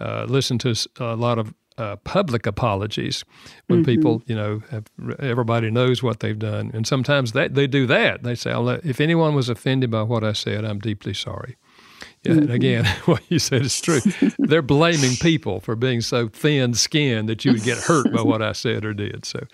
[0.00, 3.24] uh, listened to a lot of uh, public apologies
[3.68, 3.86] when mm-hmm.
[3.86, 4.84] people, you know, have,
[5.18, 8.22] everybody knows what they've done, and sometimes that they do that.
[8.22, 8.52] They say,
[8.84, 11.56] "If anyone was offended by what I said, I'm deeply sorry."
[12.22, 14.00] Yeah, and again, what you said is true.
[14.38, 18.42] They're blaming people for being so thin skinned that you would get hurt by what
[18.42, 19.24] I said or did.
[19.24, 19.46] So,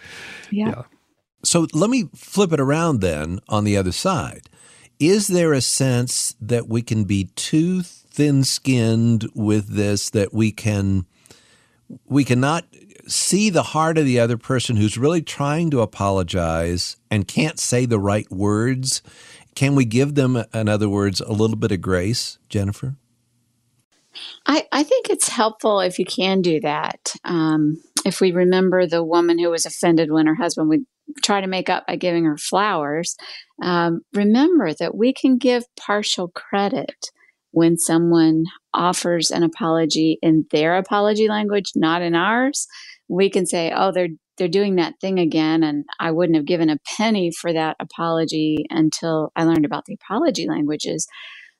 [0.51, 0.69] yeah.
[0.69, 0.83] yeah.
[1.45, 4.49] So let me flip it around then on the other side.
[4.99, 10.51] Is there a sense that we can be too thin skinned with this that we
[10.51, 11.07] can
[12.07, 12.65] we cannot
[13.07, 17.87] see the heart of the other person who's really trying to apologize and can't say
[17.87, 19.03] the right words
[19.57, 22.95] Can we give them, in other words, a little bit of grace, Jennifer?
[24.47, 27.15] I, I think it's helpful if you can do that.
[27.25, 30.85] Um, if we remember the woman who was offended when her husband would
[31.23, 33.17] try to make up by giving her flowers,
[33.63, 37.07] um, remember that we can give partial credit
[37.53, 42.67] when someone offers an apology in their apology language, not in ours.
[43.09, 46.71] We can say, "Oh, they're they're doing that thing again," and I wouldn't have given
[46.71, 51.07] a penny for that apology until I learned about the apology languages.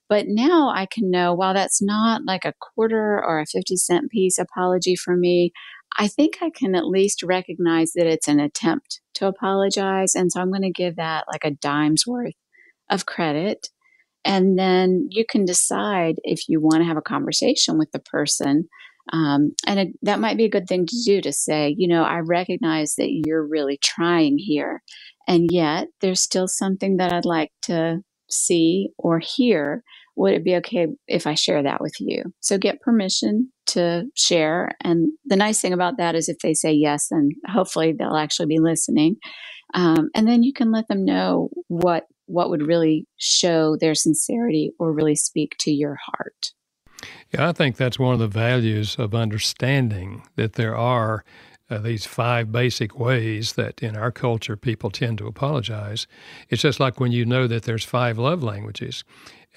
[0.09, 4.09] But now I can know, while that's not like a quarter or a 50 cent
[4.11, 5.51] piece apology for me,
[5.97, 10.15] I think I can at least recognize that it's an attempt to apologize.
[10.15, 12.35] And so I'm going to give that like a dime's worth
[12.89, 13.67] of credit.
[14.25, 18.69] And then you can decide if you want to have a conversation with the person.
[19.11, 22.03] Um, and it, that might be a good thing to do to say, you know,
[22.03, 24.81] I recognize that you're really trying here.
[25.27, 29.83] And yet there's still something that I'd like to see or hear
[30.17, 32.23] would it be okay if I share that with you?
[32.39, 34.71] So get permission to share.
[34.83, 38.47] And the nice thing about that is if they say yes, then hopefully they'll actually
[38.47, 39.17] be listening.
[39.75, 44.71] Um, and then you can let them know what what would really show their sincerity
[44.79, 46.51] or really speak to your heart.
[47.33, 51.23] Yeah, I think that's one of the values of understanding that there are
[51.69, 56.07] uh, these five basic ways that in our culture people tend to apologize.
[56.49, 59.03] It's just like when you know that there's five love languages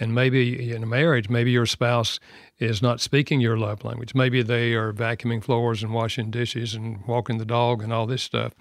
[0.01, 2.19] and maybe in a marriage, maybe your spouse
[2.59, 4.15] is not speaking your love language.
[4.15, 8.23] Maybe they are vacuuming floors and washing dishes and walking the dog and all this
[8.23, 8.55] stuff.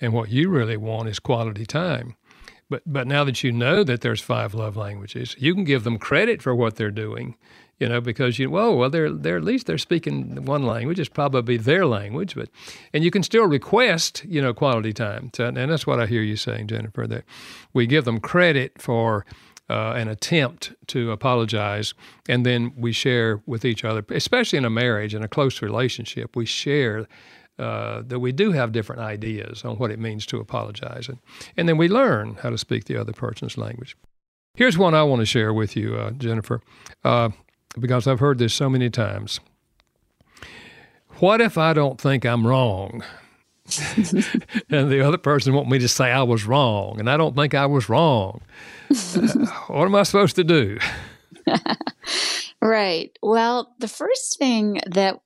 [0.00, 2.14] And what you really want is quality time.
[2.68, 5.98] But but now that you know that there's five love languages, you can give them
[5.98, 7.36] credit for what they're doing,
[7.78, 10.98] you know, because you whoa, well they're they're at least they're speaking one language.
[10.98, 12.48] It's probably their language, but
[12.92, 15.30] and you can still request, you know, quality time.
[15.38, 17.24] and that's what I hear you saying, Jennifer, that
[17.72, 19.24] we give them credit for
[19.68, 21.92] uh, an attempt to apologize,
[22.28, 26.36] and then we share with each other, especially in a marriage and a close relationship,
[26.36, 27.06] we share
[27.58, 31.18] uh, that we do have different ideas on what it means to apologize, and,
[31.56, 33.96] and then we learn how to speak the other person's language.
[34.54, 36.62] Here's one I want to share with you, uh, Jennifer,
[37.04, 37.30] uh,
[37.78, 39.40] because I've heard this so many times.
[41.18, 43.02] What if I don't think I'm wrong?
[44.70, 47.54] and the other person want me to say I was wrong, and I don't think
[47.54, 48.42] I was wrong.
[48.90, 50.78] Uh, what am I supposed to do?
[52.62, 53.10] right.
[53.22, 55.18] Well, the first thing that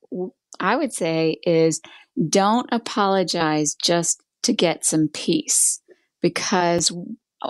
[0.59, 1.81] I would say is
[2.29, 5.81] don't apologize just to get some peace
[6.23, 6.93] because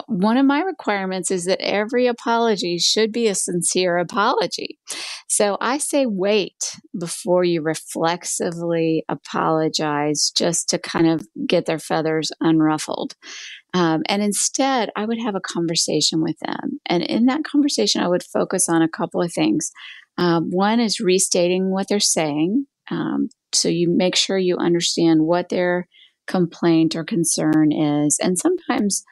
[0.06, 4.78] one of my requirements is that every apology should be a sincere apology.
[5.28, 12.30] So I say wait before you reflexively apologize just to kind of get their feathers
[12.42, 13.14] unruffled.
[13.74, 16.80] Um, and instead, I would have a conversation with them.
[16.86, 19.70] And in that conversation, I would focus on a couple of things.
[20.18, 22.66] Um, one is restating what they're saying.
[22.90, 25.86] Um, so you make sure you understand what their
[26.26, 28.18] complaint or concern is.
[28.20, 29.04] And sometimes,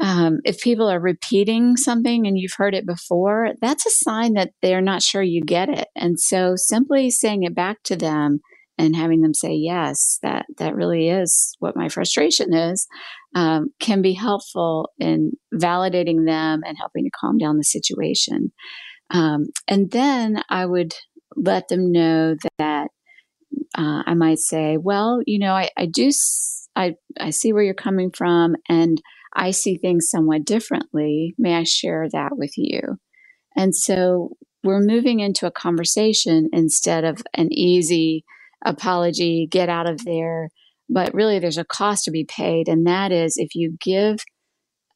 [0.00, 4.50] um, if people are repeating something and you've heard it before, that's a sign that
[4.62, 5.88] they're not sure you get it.
[5.94, 8.40] And so simply saying it back to them
[8.80, 12.86] and having them say yes that that really is what my frustration is
[13.34, 18.52] um, can be helpful in validating them and helping to calm down the situation
[19.10, 20.94] um, and then i would
[21.36, 22.88] let them know that
[23.76, 26.10] uh, i might say well you know i, I do
[26.76, 29.02] I, I see where you're coming from and
[29.34, 32.80] i see things somewhat differently may i share that with you
[33.56, 38.24] and so we're moving into a conversation instead of an easy
[38.64, 40.50] apology, get out of there.
[40.88, 42.68] But really, there's a cost to be paid.
[42.68, 44.18] And that is if you give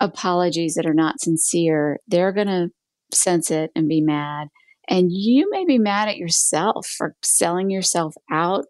[0.01, 2.69] apologies that are not sincere, they're going to
[3.13, 4.49] sense it and be mad.
[4.89, 8.65] And you may be mad at yourself for selling yourself out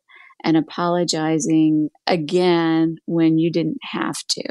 [0.44, 4.44] and apologizing again when you didn't have to.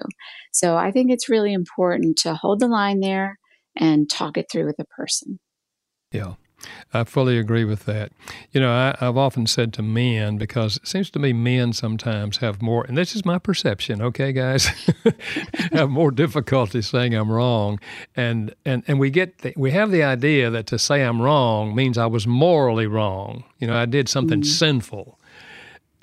[0.52, 3.38] So I think it's really important to hold the line there
[3.78, 5.40] and talk it through with a person.
[6.12, 6.34] Yeah.
[6.94, 8.14] I fully agree with that.
[8.52, 12.38] You know, I, have often said to men, because it seems to me men sometimes
[12.38, 14.68] have more, and this is my perception, okay, guys,
[15.74, 17.82] have more difficulty saying I'm wrong.
[18.16, 21.76] And, and, and we get, the, we have the idea that to say I'm wrong
[21.76, 23.44] means I was morally wrong.
[23.60, 24.50] You know, I did something mm-hmm.
[24.50, 25.20] sinful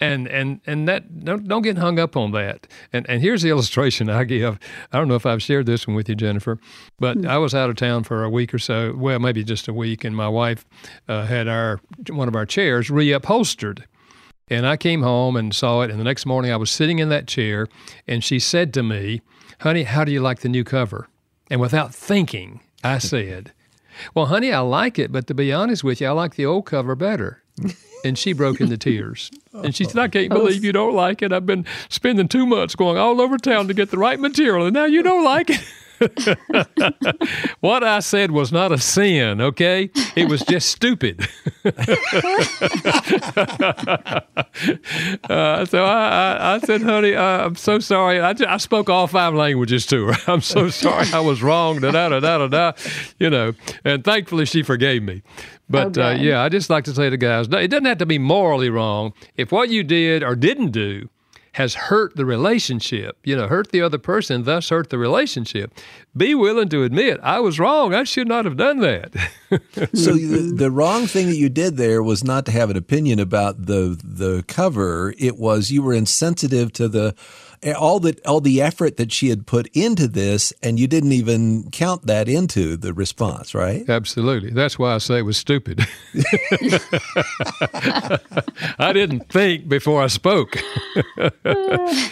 [0.00, 2.66] and and and that don't don't get hung up on that.
[2.92, 4.58] And and here's the illustration I give.
[4.92, 6.58] I don't know if I've shared this one with you, Jennifer,
[6.98, 7.28] but mm-hmm.
[7.28, 8.94] I was out of town for a week or so.
[8.96, 10.64] Well, maybe just a week, and my wife
[11.08, 13.84] uh, had our one of our chairs reupholstered.
[14.52, 17.08] And I came home and saw it, and the next morning I was sitting in
[17.10, 17.68] that chair,
[18.08, 19.20] and she said to me,
[19.60, 21.08] "Honey, how do you like the new cover?"
[21.50, 23.52] And without thinking, I said,
[24.14, 26.66] Well, honey, I like it, but to be honest with you, I like the old
[26.66, 27.42] cover better.
[28.02, 29.30] And she broke into tears.
[29.52, 31.32] And she said, I can't believe you don't like it.
[31.32, 34.72] I've been spending two months going all over town to get the right material, and
[34.72, 35.60] now you don't like it.
[37.60, 39.90] what I said was not a sin, okay?
[40.16, 41.20] It was just stupid.
[41.64, 41.70] uh,
[45.66, 48.20] so I, I, I, said, honey, uh, I'm so sorry.
[48.20, 50.14] I, I spoke all five languages to her.
[50.26, 52.72] I'm so sorry I was wrong, da da da da da,
[53.18, 53.52] you know.
[53.84, 55.22] And thankfully she forgave me.
[55.70, 56.02] But okay.
[56.02, 58.70] uh, yeah, I just like to say to guys, it doesn't have to be morally
[58.70, 59.12] wrong.
[59.36, 61.08] If what you did or didn't do
[61.52, 65.72] has hurt the relationship, you know, hurt the other person, thus hurt the relationship.
[66.16, 67.94] Be willing to admit, I was wrong.
[67.94, 69.12] I should not have done that.
[69.94, 73.18] so the, the, wrong thing that you did there was not to have an opinion
[73.18, 75.14] about the the cover.
[75.18, 77.14] It was you were insensitive to the
[77.62, 81.12] Eh, all the all the effort that she had put into this, and you didn't
[81.12, 83.88] even count that into the response, right?
[83.88, 84.50] Absolutely.
[84.50, 85.86] That's why I say it was stupid.
[88.78, 90.56] I didn't think before I spoke.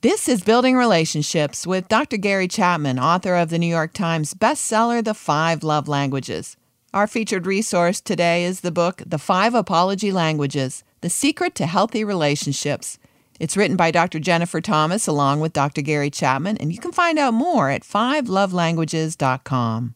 [0.00, 2.18] This is Building Relationships with Dr.
[2.18, 6.56] Gary Chapman, author of the New York Times bestseller, The Five Love Languages.
[6.94, 12.04] Our featured resource today is the book, The Five Apology Languages The Secret to Healthy
[12.04, 13.00] Relationships.
[13.38, 14.18] It's written by Dr.
[14.18, 15.82] Jennifer Thomas along with Dr.
[15.82, 19.94] Gary Chapman, and you can find out more at fivelovelanguages.com.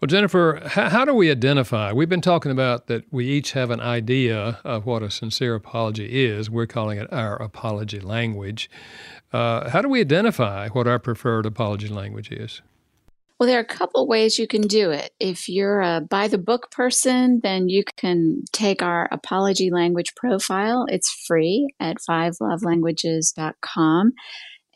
[0.00, 1.92] Well, Jennifer, how, do we identify?
[1.92, 6.24] We've been talking about that we each have an idea of what a sincere apology
[6.24, 6.48] is.
[6.48, 8.70] We're calling it our apology language.
[9.32, 12.62] Uh, how do we identify what our preferred apology language is?
[13.38, 15.12] Well, there are a couple ways you can do it.
[15.20, 20.86] If you're a by the book person, then you can take our apology language profile.
[20.88, 24.12] It's free at fivelovelanguages.com.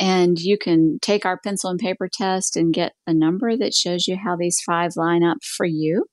[0.00, 4.08] And you can take our pencil and paper test and get a number that shows
[4.08, 6.06] you how these five line up for you.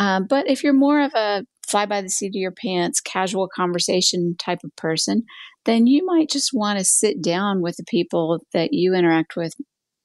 [0.00, 3.48] Um, but if you're more of a fly by the seat of your pants, casual
[3.54, 5.24] conversation type of person,
[5.64, 9.54] then you might just want to sit down with the people that you interact with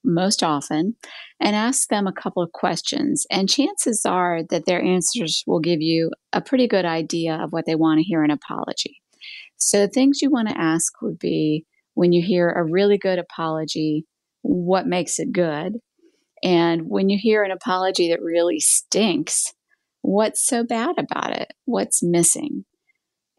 [0.07, 0.95] most often
[1.39, 3.25] and ask them a couple of questions.
[3.29, 7.65] And chances are that their answers will give you a pretty good idea of what
[7.65, 9.01] they want to hear an apology.
[9.57, 14.05] So, things you want to ask would be when you hear a really good apology,
[14.43, 15.77] what makes it good?
[16.43, 19.53] And when you hear an apology that really stinks,
[20.01, 21.53] what's so bad about it?
[21.65, 22.65] What's missing?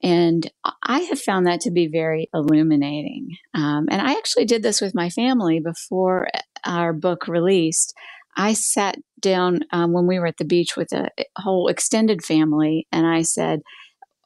[0.02, 0.48] And
[0.82, 3.30] I have found that to be very illuminating.
[3.54, 6.28] Um, and I actually did this with my family before
[6.64, 7.94] our book released.
[8.36, 12.86] I sat down um, when we were at the beach with a whole extended family,
[12.92, 13.60] and I said,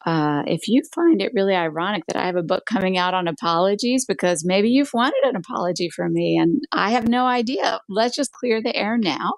[0.05, 3.29] uh, if you find it really ironic that I have a book coming out on
[3.29, 8.17] apologies, because maybe you've wanted an apology from me and I have no idea, let's
[8.17, 9.35] just clear the air now.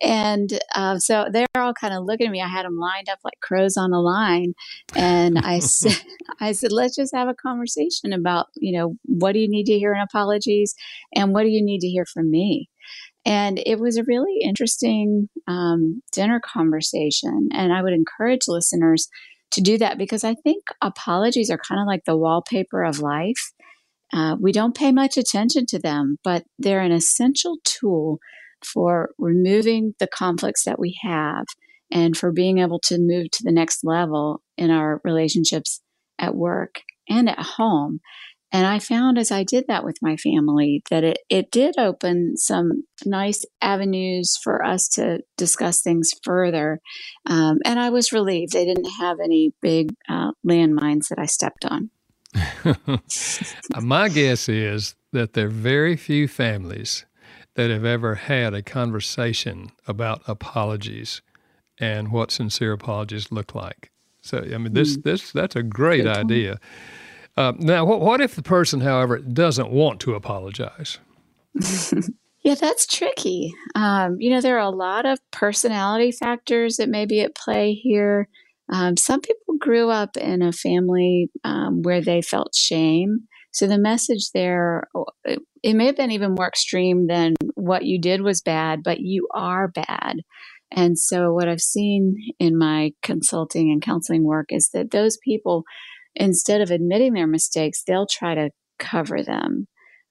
[0.00, 2.40] And uh, so they're all kind of looking at me.
[2.40, 4.54] I had them lined up like crows on a line,
[4.94, 5.96] and I said,
[6.40, 9.78] "I said, let's just have a conversation about, you know, what do you need to
[9.78, 10.74] hear in apologies,
[11.14, 12.68] and what do you need to hear from me."
[13.26, 19.08] And it was a really interesting um, dinner conversation, and I would encourage listeners
[19.52, 23.52] to do that because I think apologies are kind of like the wallpaper of life.
[24.12, 28.18] Uh, we don't pay much attention to them, but they're an essential tool
[28.64, 31.44] for removing the conflicts that we have
[31.90, 35.80] and for being able to move to the next level in our relationships
[36.18, 38.00] at work and at home.
[38.50, 42.36] And I found as I did that with my family that it, it did open
[42.36, 46.80] some nice avenues for us to discuss things further.
[47.26, 51.66] Um, and I was relieved they didn't have any big uh, landmines that I stepped
[51.66, 51.90] on.
[53.80, 57.04] My guess is that there are very few families
[57.54, 61.22] that have ever had a conversation about apologies
[61.80, 63.90] and what sincere apologies look like.
[64.22, 65.02] So, I mean, this, mm.
[65.04, 66.58] this that's a great Good idea.
[67.38, 70.98] Uh, now, what, what if the person, however, doesn't want to apologize?
[72.42, 73.54] yeah, that's tricky.
[73.76, 77.74] Um, you know, there are a lot of personality factors that may be at play
[77.74, 78.28] here.
[78.72, 83.28] Um, some people grew up in a family um, where they felt shame.
[83.52, 84.88] So the message there,
[85.62, 89.28] it may have been even more extreme than what you did was bad, but you
[89.32, 90.16] are bad.
[90.70, 95.64] And so, what I've seen in my consulting and counseling work is that those people,
[96.18, 99.66] instead of admitting their mistakes, they'll try to cover them.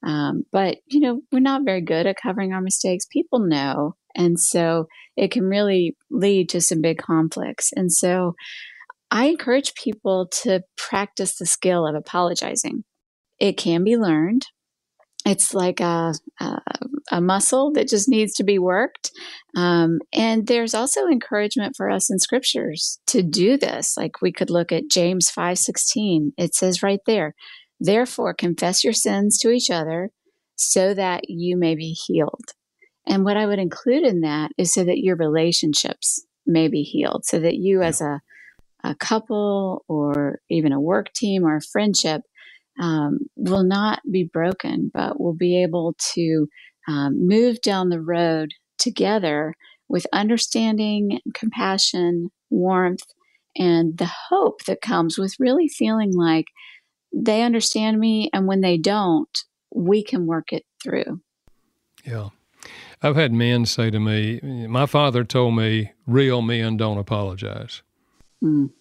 [0.06, 3.06] Um, but, you know, we're not very good at covering our mistakes.
[3.12, 3.96] People know.
[4.16, 7.72] And so, it can really lead to some big conflicts.
[7.76, 8.34] And so,
[9.12, 12.84] I encourage people to practice the skill of apologizing.
[13.40, 14.44] It can be learned.
[15.28, 16.62] It's like a, a,
[17.12, 19.12] a, muscle that just needs to be worked.
[19.56, 23.98] Um, and there's also encouragement for us in scriptures to do this.
[23.98, 26.32] Like we could look at James 5:16.
[26.38, 27.36] It says right there,
[27.80, 30.12] "Therefore confess your sins to each other
[30.56, 32.54] so that you may be healed."
[33.06, 37.26] And what I would include in that is so that your relationships may be healed,
[37.26, 38.22] so that you as a
[38.84, 42.22] a couple or even a work team or a friendship
[42.80, 46.48] um, will not be broken, but will be able to
[46.88, 49.54] um, move down the road together
[49.90, 53.04] with understanding, compassion, warmth,
[53.56, 56.46] and the hope that comes with really feeling like
[57.14, 58.30] they understand me.
[58.34, 59.30] And when they don't,
[59.74, 61.22] we can work it through.
[62.06, 62.30] Yeah.
[63.02, 67.82] I've had men say to me, My father told me real men don't apologize.
[68.44, 68.72] Mm.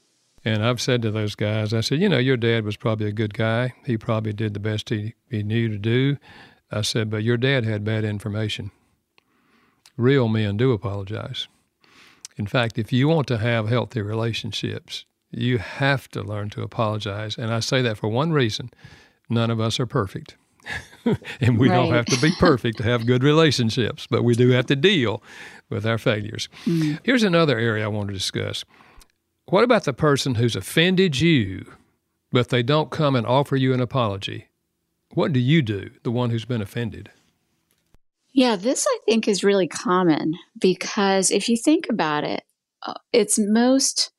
[0.46, 3.12] And I've said to those guys, I said, you know, your dad was probably a
[3.12, 3.74] good guy.
[3.84, 6.18] He probably did the best he, he knew to do.
[6.70, 8.70] I said, but your dad had bad information.
[9.96, 11.48] Real men do apologize.
[12.36, 17.36] In fact, if you want to have healthy relationships, you have to learn to apologize.
[17.36, 18.70] And I say that for one reason
[19.28, 20.36] none of us are perfect.
[21.40, 21.74] and we right.
[21.74, 25.24] don't have to be perfect to have good relationships, but we do have to deal
[25.70, 26.48] with our failures.
[26.66, 27.00] Mm.
[27.02, 28.64] Here's another area I want to discuss
[29.46, 31.72] what about the person who's offended you,
[32.32, 34.48] but they don't come and offer you an apology?
[35.14, 37.10] What do you do, the one who's been offended?
[38.32, 42.42] Yeah, this I think is really common because if you think about it,
[42.84, 44.10] uh, it's most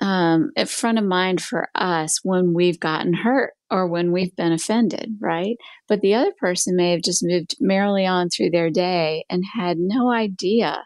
[0.00, 4.52] um, at front of mind for us when we've gotten hurt or when we've been
[4.52, 5.56] offended, right?
[5.86, 9.78] But the other person may have just moved merrily on through their day and had
[9.78, 10.84] no idea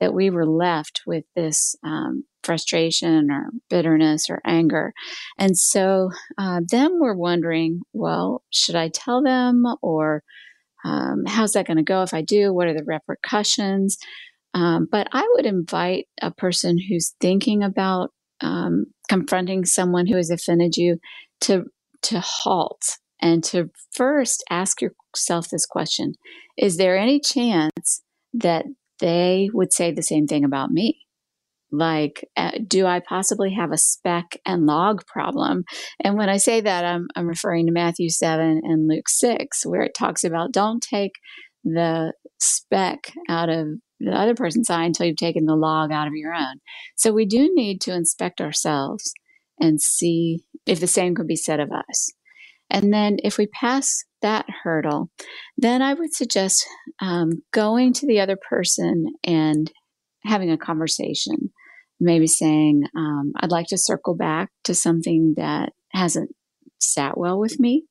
[0.00, 4.94] that we were left with this um, frustration or bitterness or anger.
[5.38, 10.22] And so uh, then we're wondering, well, should I tell them or
[10.82, 12.54] um, how's that going to go if I do?
[12.54, 13.98] What are the repercussions?
[14.54, 20.30] Um, but I would invite a person who's thinking about um, confronting someone who has
[20.30, 20.98] offended you
[21.42, 21.64] to
[22.00, 22.80] to halt
[23.20, 26.14] and to first ask yourself this question:
[26.56, 28.64] Is there any chance that
[29.00, 31.07] they would say the same thing about me?
[31.70, 35.64] Like uh, do i possibly have a speck and log problem?
[36.02, 39.82] And when i say that i'm, I'm referring to matthew 7 and luke 6 where
[39.82, 41.12] it talks about don't take
[41.64, 43.66] the speck out of
[44.00, 46.60] the other person's eye until you've taken the log out of your own.
[46.94, 49.12] So we do need to inspect ourselves
[49.58, 52.12] and see if the same could be said of us.
[52.70, 55.10] And then if we pass that hurdle
[55.56, 56.66] then i would suggest
[57.00, 59.70] um, going to the other person and
[60.24, 61.50] having a conversation,
[62.00, 66.30] maybe saying, um, I'd like to circle back to something that hasn't
[66.78, 67.84] sat well with me.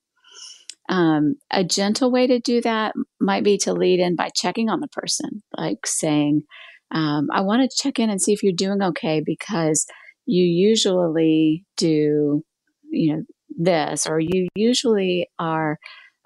[0.89, 4.80] Um, a gentle way to do that might be to lead in by checking on
[4.80, 6.43] the person, like saying,
[6.91, 9.86] um, I want to check in and see if you're doing okay because
[10.26, 12.43] you usually do,
[12.89, 15.78] you know, this, or you usually are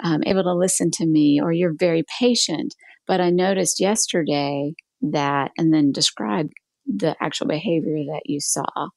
[0.03, 2.75] um, able to listen to me, or you're very patient.
[3.07, 6.49] But I noticed yesterday that and then describe
[6.97, 8.89] the actual behavior that you saw.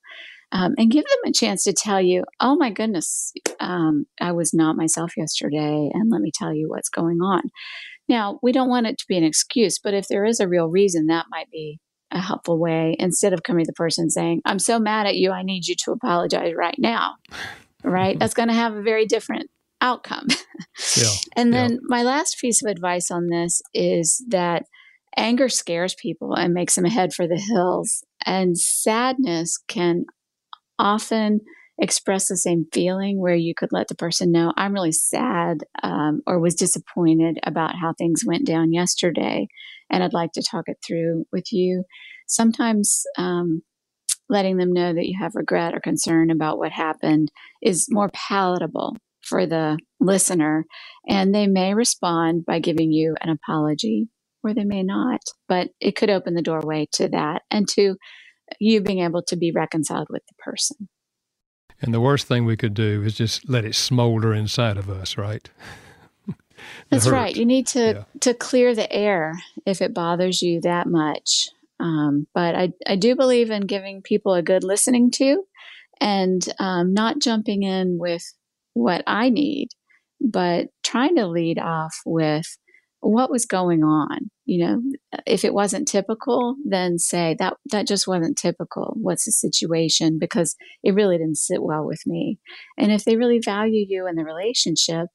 [0.52, 4.54] Um, and give them a chance to tell you, oh my goodness, um, I was
[4.54, 7.42] not myself yesterday, and let me tell you what's going on.
[8.08, 10.68] Now, we don't want it to be an excuse, but if there is a real
[10.68, 11.80] reason, that might be
[12.12, 15.32] a helpful way instead of coming to the person saying, I'm so mad at you,
[15.32, 17.14] I need you to apologize right now.
[17.82, 18.18] Right?
[18.18, 20.28] That's going to have a very different outcome.
[20.96, 21.04] yeah.
[21.36, 21.78] And then yeah.
[21.82, 24.64] my last piece of advice on this is that
[25.16, 28.02] anger scares people and makes them head for the hills.
[28.26, 30.04] And sadness can
[30.78, 31.40] often
[31.78, 36.22] express the same feeling where you could let the person know, I'm really sad um,
[36.26, 39.48] or was disappointed about how things went down yesterday.
[39.90, 41.84] And I'd like to talk it through with you.
[42.26, 43.62] Sometimes um,
[44.28, 48.96] letting them know that you have regret or concern about what happened is more palatable
[49.22, 50.64] for the listener.
[51.08, 54.08] And they may respond by giving you an apology
[54.44, 57.96] or they may not, but it could open the doorway to that and to
[58.60, 60.88] you being able to be reconciled with the person.
[61.80, 65.16] And the worst thing we could do is just let it smolder inside of us,
[65.16, 65.48] right?
[66.90, 67.12] That's hurt.
[67.12, 67.36] right.
[67.36, 68.04] You need to yeah.
[68.20, 69.34] to clear the air
[69.66, 71.48] if it bothers you that much.
[71.80, 75.42] Um, but I I do believe in giving people a good listening to,
[76.00, 78.22] and um, not jumping in with
[78.72, 79.68] what I need,
[80.20, 82.46] but trying to lead off with
[83.06, 84.82] what was going on you know
[85.26, 90.56] if it wasn't typical then say that that just wasn't typical what's the situation because
[90.82, 92.38] it really didn't sit well with me
[92.78, 95.08] and if they really value you in the relationship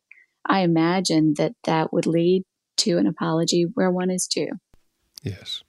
[0.45, 2.43] I imagine that that would lead
[2.77, 4.51] to an apology where one is due.
[5.21, 5.63] Yes.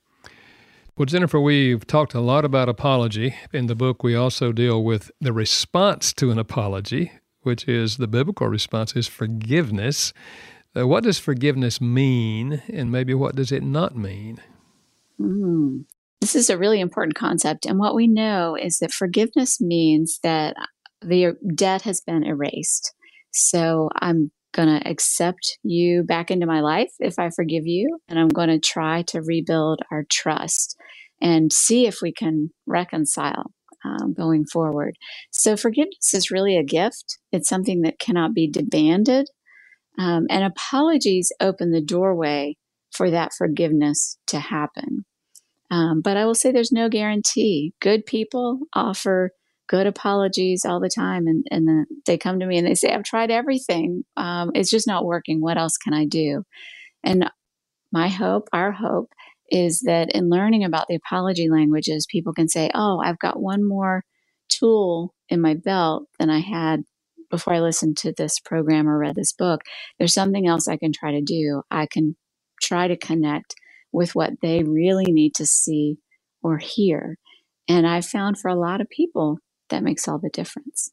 [0.96, 3.34] Well, Jennifer, we've talked a lot about apology.
[3.52, 7.12] In the book, we also deal with the response to an apology,
[7.42, 10.12] which is the biblical response is forgiveness.
[10.76, 14.38] Uh, what does forgiveness mean, and maybe what does it not mean?
[15.20, 15.84] Mm.
[16.20, 17.66] This is a really important concept.
[17.66, 20.54] And what we know is that forgiveness means that
[21.00, 22.92] the debt has been erased.
[23.32, 27.98] So I'm going to accept you back into my life if I forgive you.
[28.08, 30.76] And I'm going to try to rebuild our trust
[31.20, 33.52] and see if we can reconcile
[33.84, 34.96] um, going forward.
[35.30, 39.28] So forgiveness is really a gift, it's something that cannot be demanded.
[39.98, 42.56] Um, and apologies open the doorway
[42.92, 45.04] for that forgiveness to happen.
[45.70, 47.74] Um, but I will say there's no guarantee.
[47.80, 49.30] Good people offer
[49.68, 52.92] good apologies all the time, and, and then they come to me and they say,
[52.92, 54.02] I've tried everything.
[54.16, 55.40] Um, it's just not working.
[55.40, 56.42] What else can I do?
[57.04, 57.30] And
[57.92, 59.10] my hope, our hope,
[59.48, 63.66] is that in learning about the apology languages, people can say, Oh, I've got one
[63.66, 64.02] more
[64.48, 66.82] tool in my belt than I had
[67.30, 69.62] before I listened to this program or read this book.
[69.98, 71.62] There's something else I can try to do.
[71.70, 72.16] I can
[72.60, 73.54] try to connect
[73.92, 75.98] with what they really need to see
[76.42, 77.16] or hear.
[77.68, 80.90] And I found for a lot of people that makes all the difference.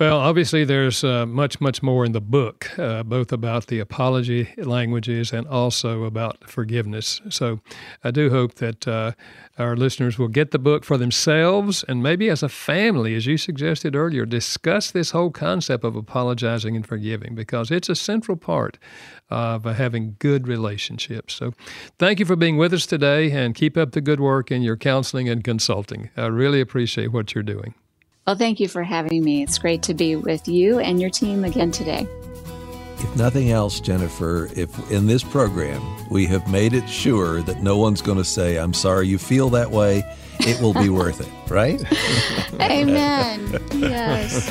[0.00, 4.48] Well, obviously, there's uh, much, much more in the book, uh, both about the apology
[4.56, 7.20] languages and also about forgiveness.
[7.28, 7.60] So
[8.02, 9.12] I do hope that uh,
[9.58, 13.36] our listeners will get the book for themselves and maybe as a family, as you
[13.36, 18.78] suggested earlier, discuss this whole concept of apologizing and forgiving because it's a central part
[19.28, 21.34] of having good relationships.
[21.34, 21.52] So
[21.98, 24.78] thank you for being with us today and keep up the good work in your
[24.78, 26.08] counseling and consulting.
[26.16, 27.74] I really appreciate what you're doing.
[28.30, 29.42] Well, thank you for having me.
[29.42, 32.06] It's great to be with you and your team again today.
[32.98, 37.76] If nothing else, Jennifer, if in this program we have made it sure that no
[37.76, 40.04] one's going to say, I'm sorry you feel that way,
[40.46, 41.82] it will be worth it, right?
[42.60, 43.58] Amen.
[43.74, 44.50] yes.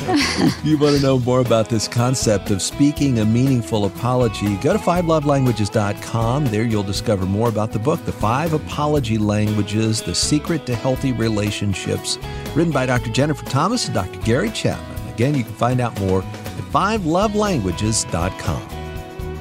[0.64, 4.80] you want to know more about this concept of speaking a meaningful apology, go to
[4.80, 6.46] fivelovelanguages.com.
[6.46, 11.14] There you'll discover more about the book, The Five Apology Languages The Secret to Healthy
[11.14, 12.18] Relationships,
[12.56, 13.12] written by Dr.
[13.12, 14.20] Jennifer Thomas and Dr.
[14.22, 14.98] Gary Chapman.
[15.14, 18.62] Again, you can find out more at fivelovelanguages.com.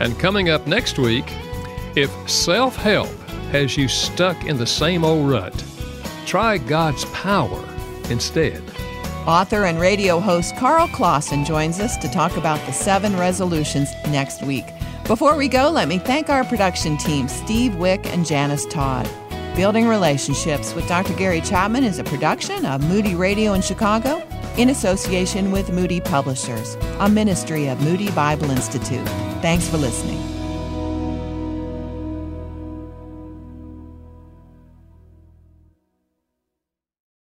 [0.00, 1.32] And coming up next week,
[1.96, 3.10] if self help
[3.50, 5.54] has you stuck in the same old rut,
[6.28, 7.64] Try God's power
[8.10, 8.62] instead.
[9.26, 14.42] Author and radio host Karl Clauson joins us to talk about the seven resolutions next
[14.42, 14.66] week.
[15.06, 19.08] Before we go, let me thank our production team, Steve Wick and Janice Todd.
[19.56, 21.14] Building Relationships with Dr.
[21.14, 24.22] Gary Chapman is a production of Moody Radio in Chicago
[24.58, 29.08] in association with Moody Publishers, a ministry of Moody Bible Institute.
[29.40, 30.37] Thanks for listening.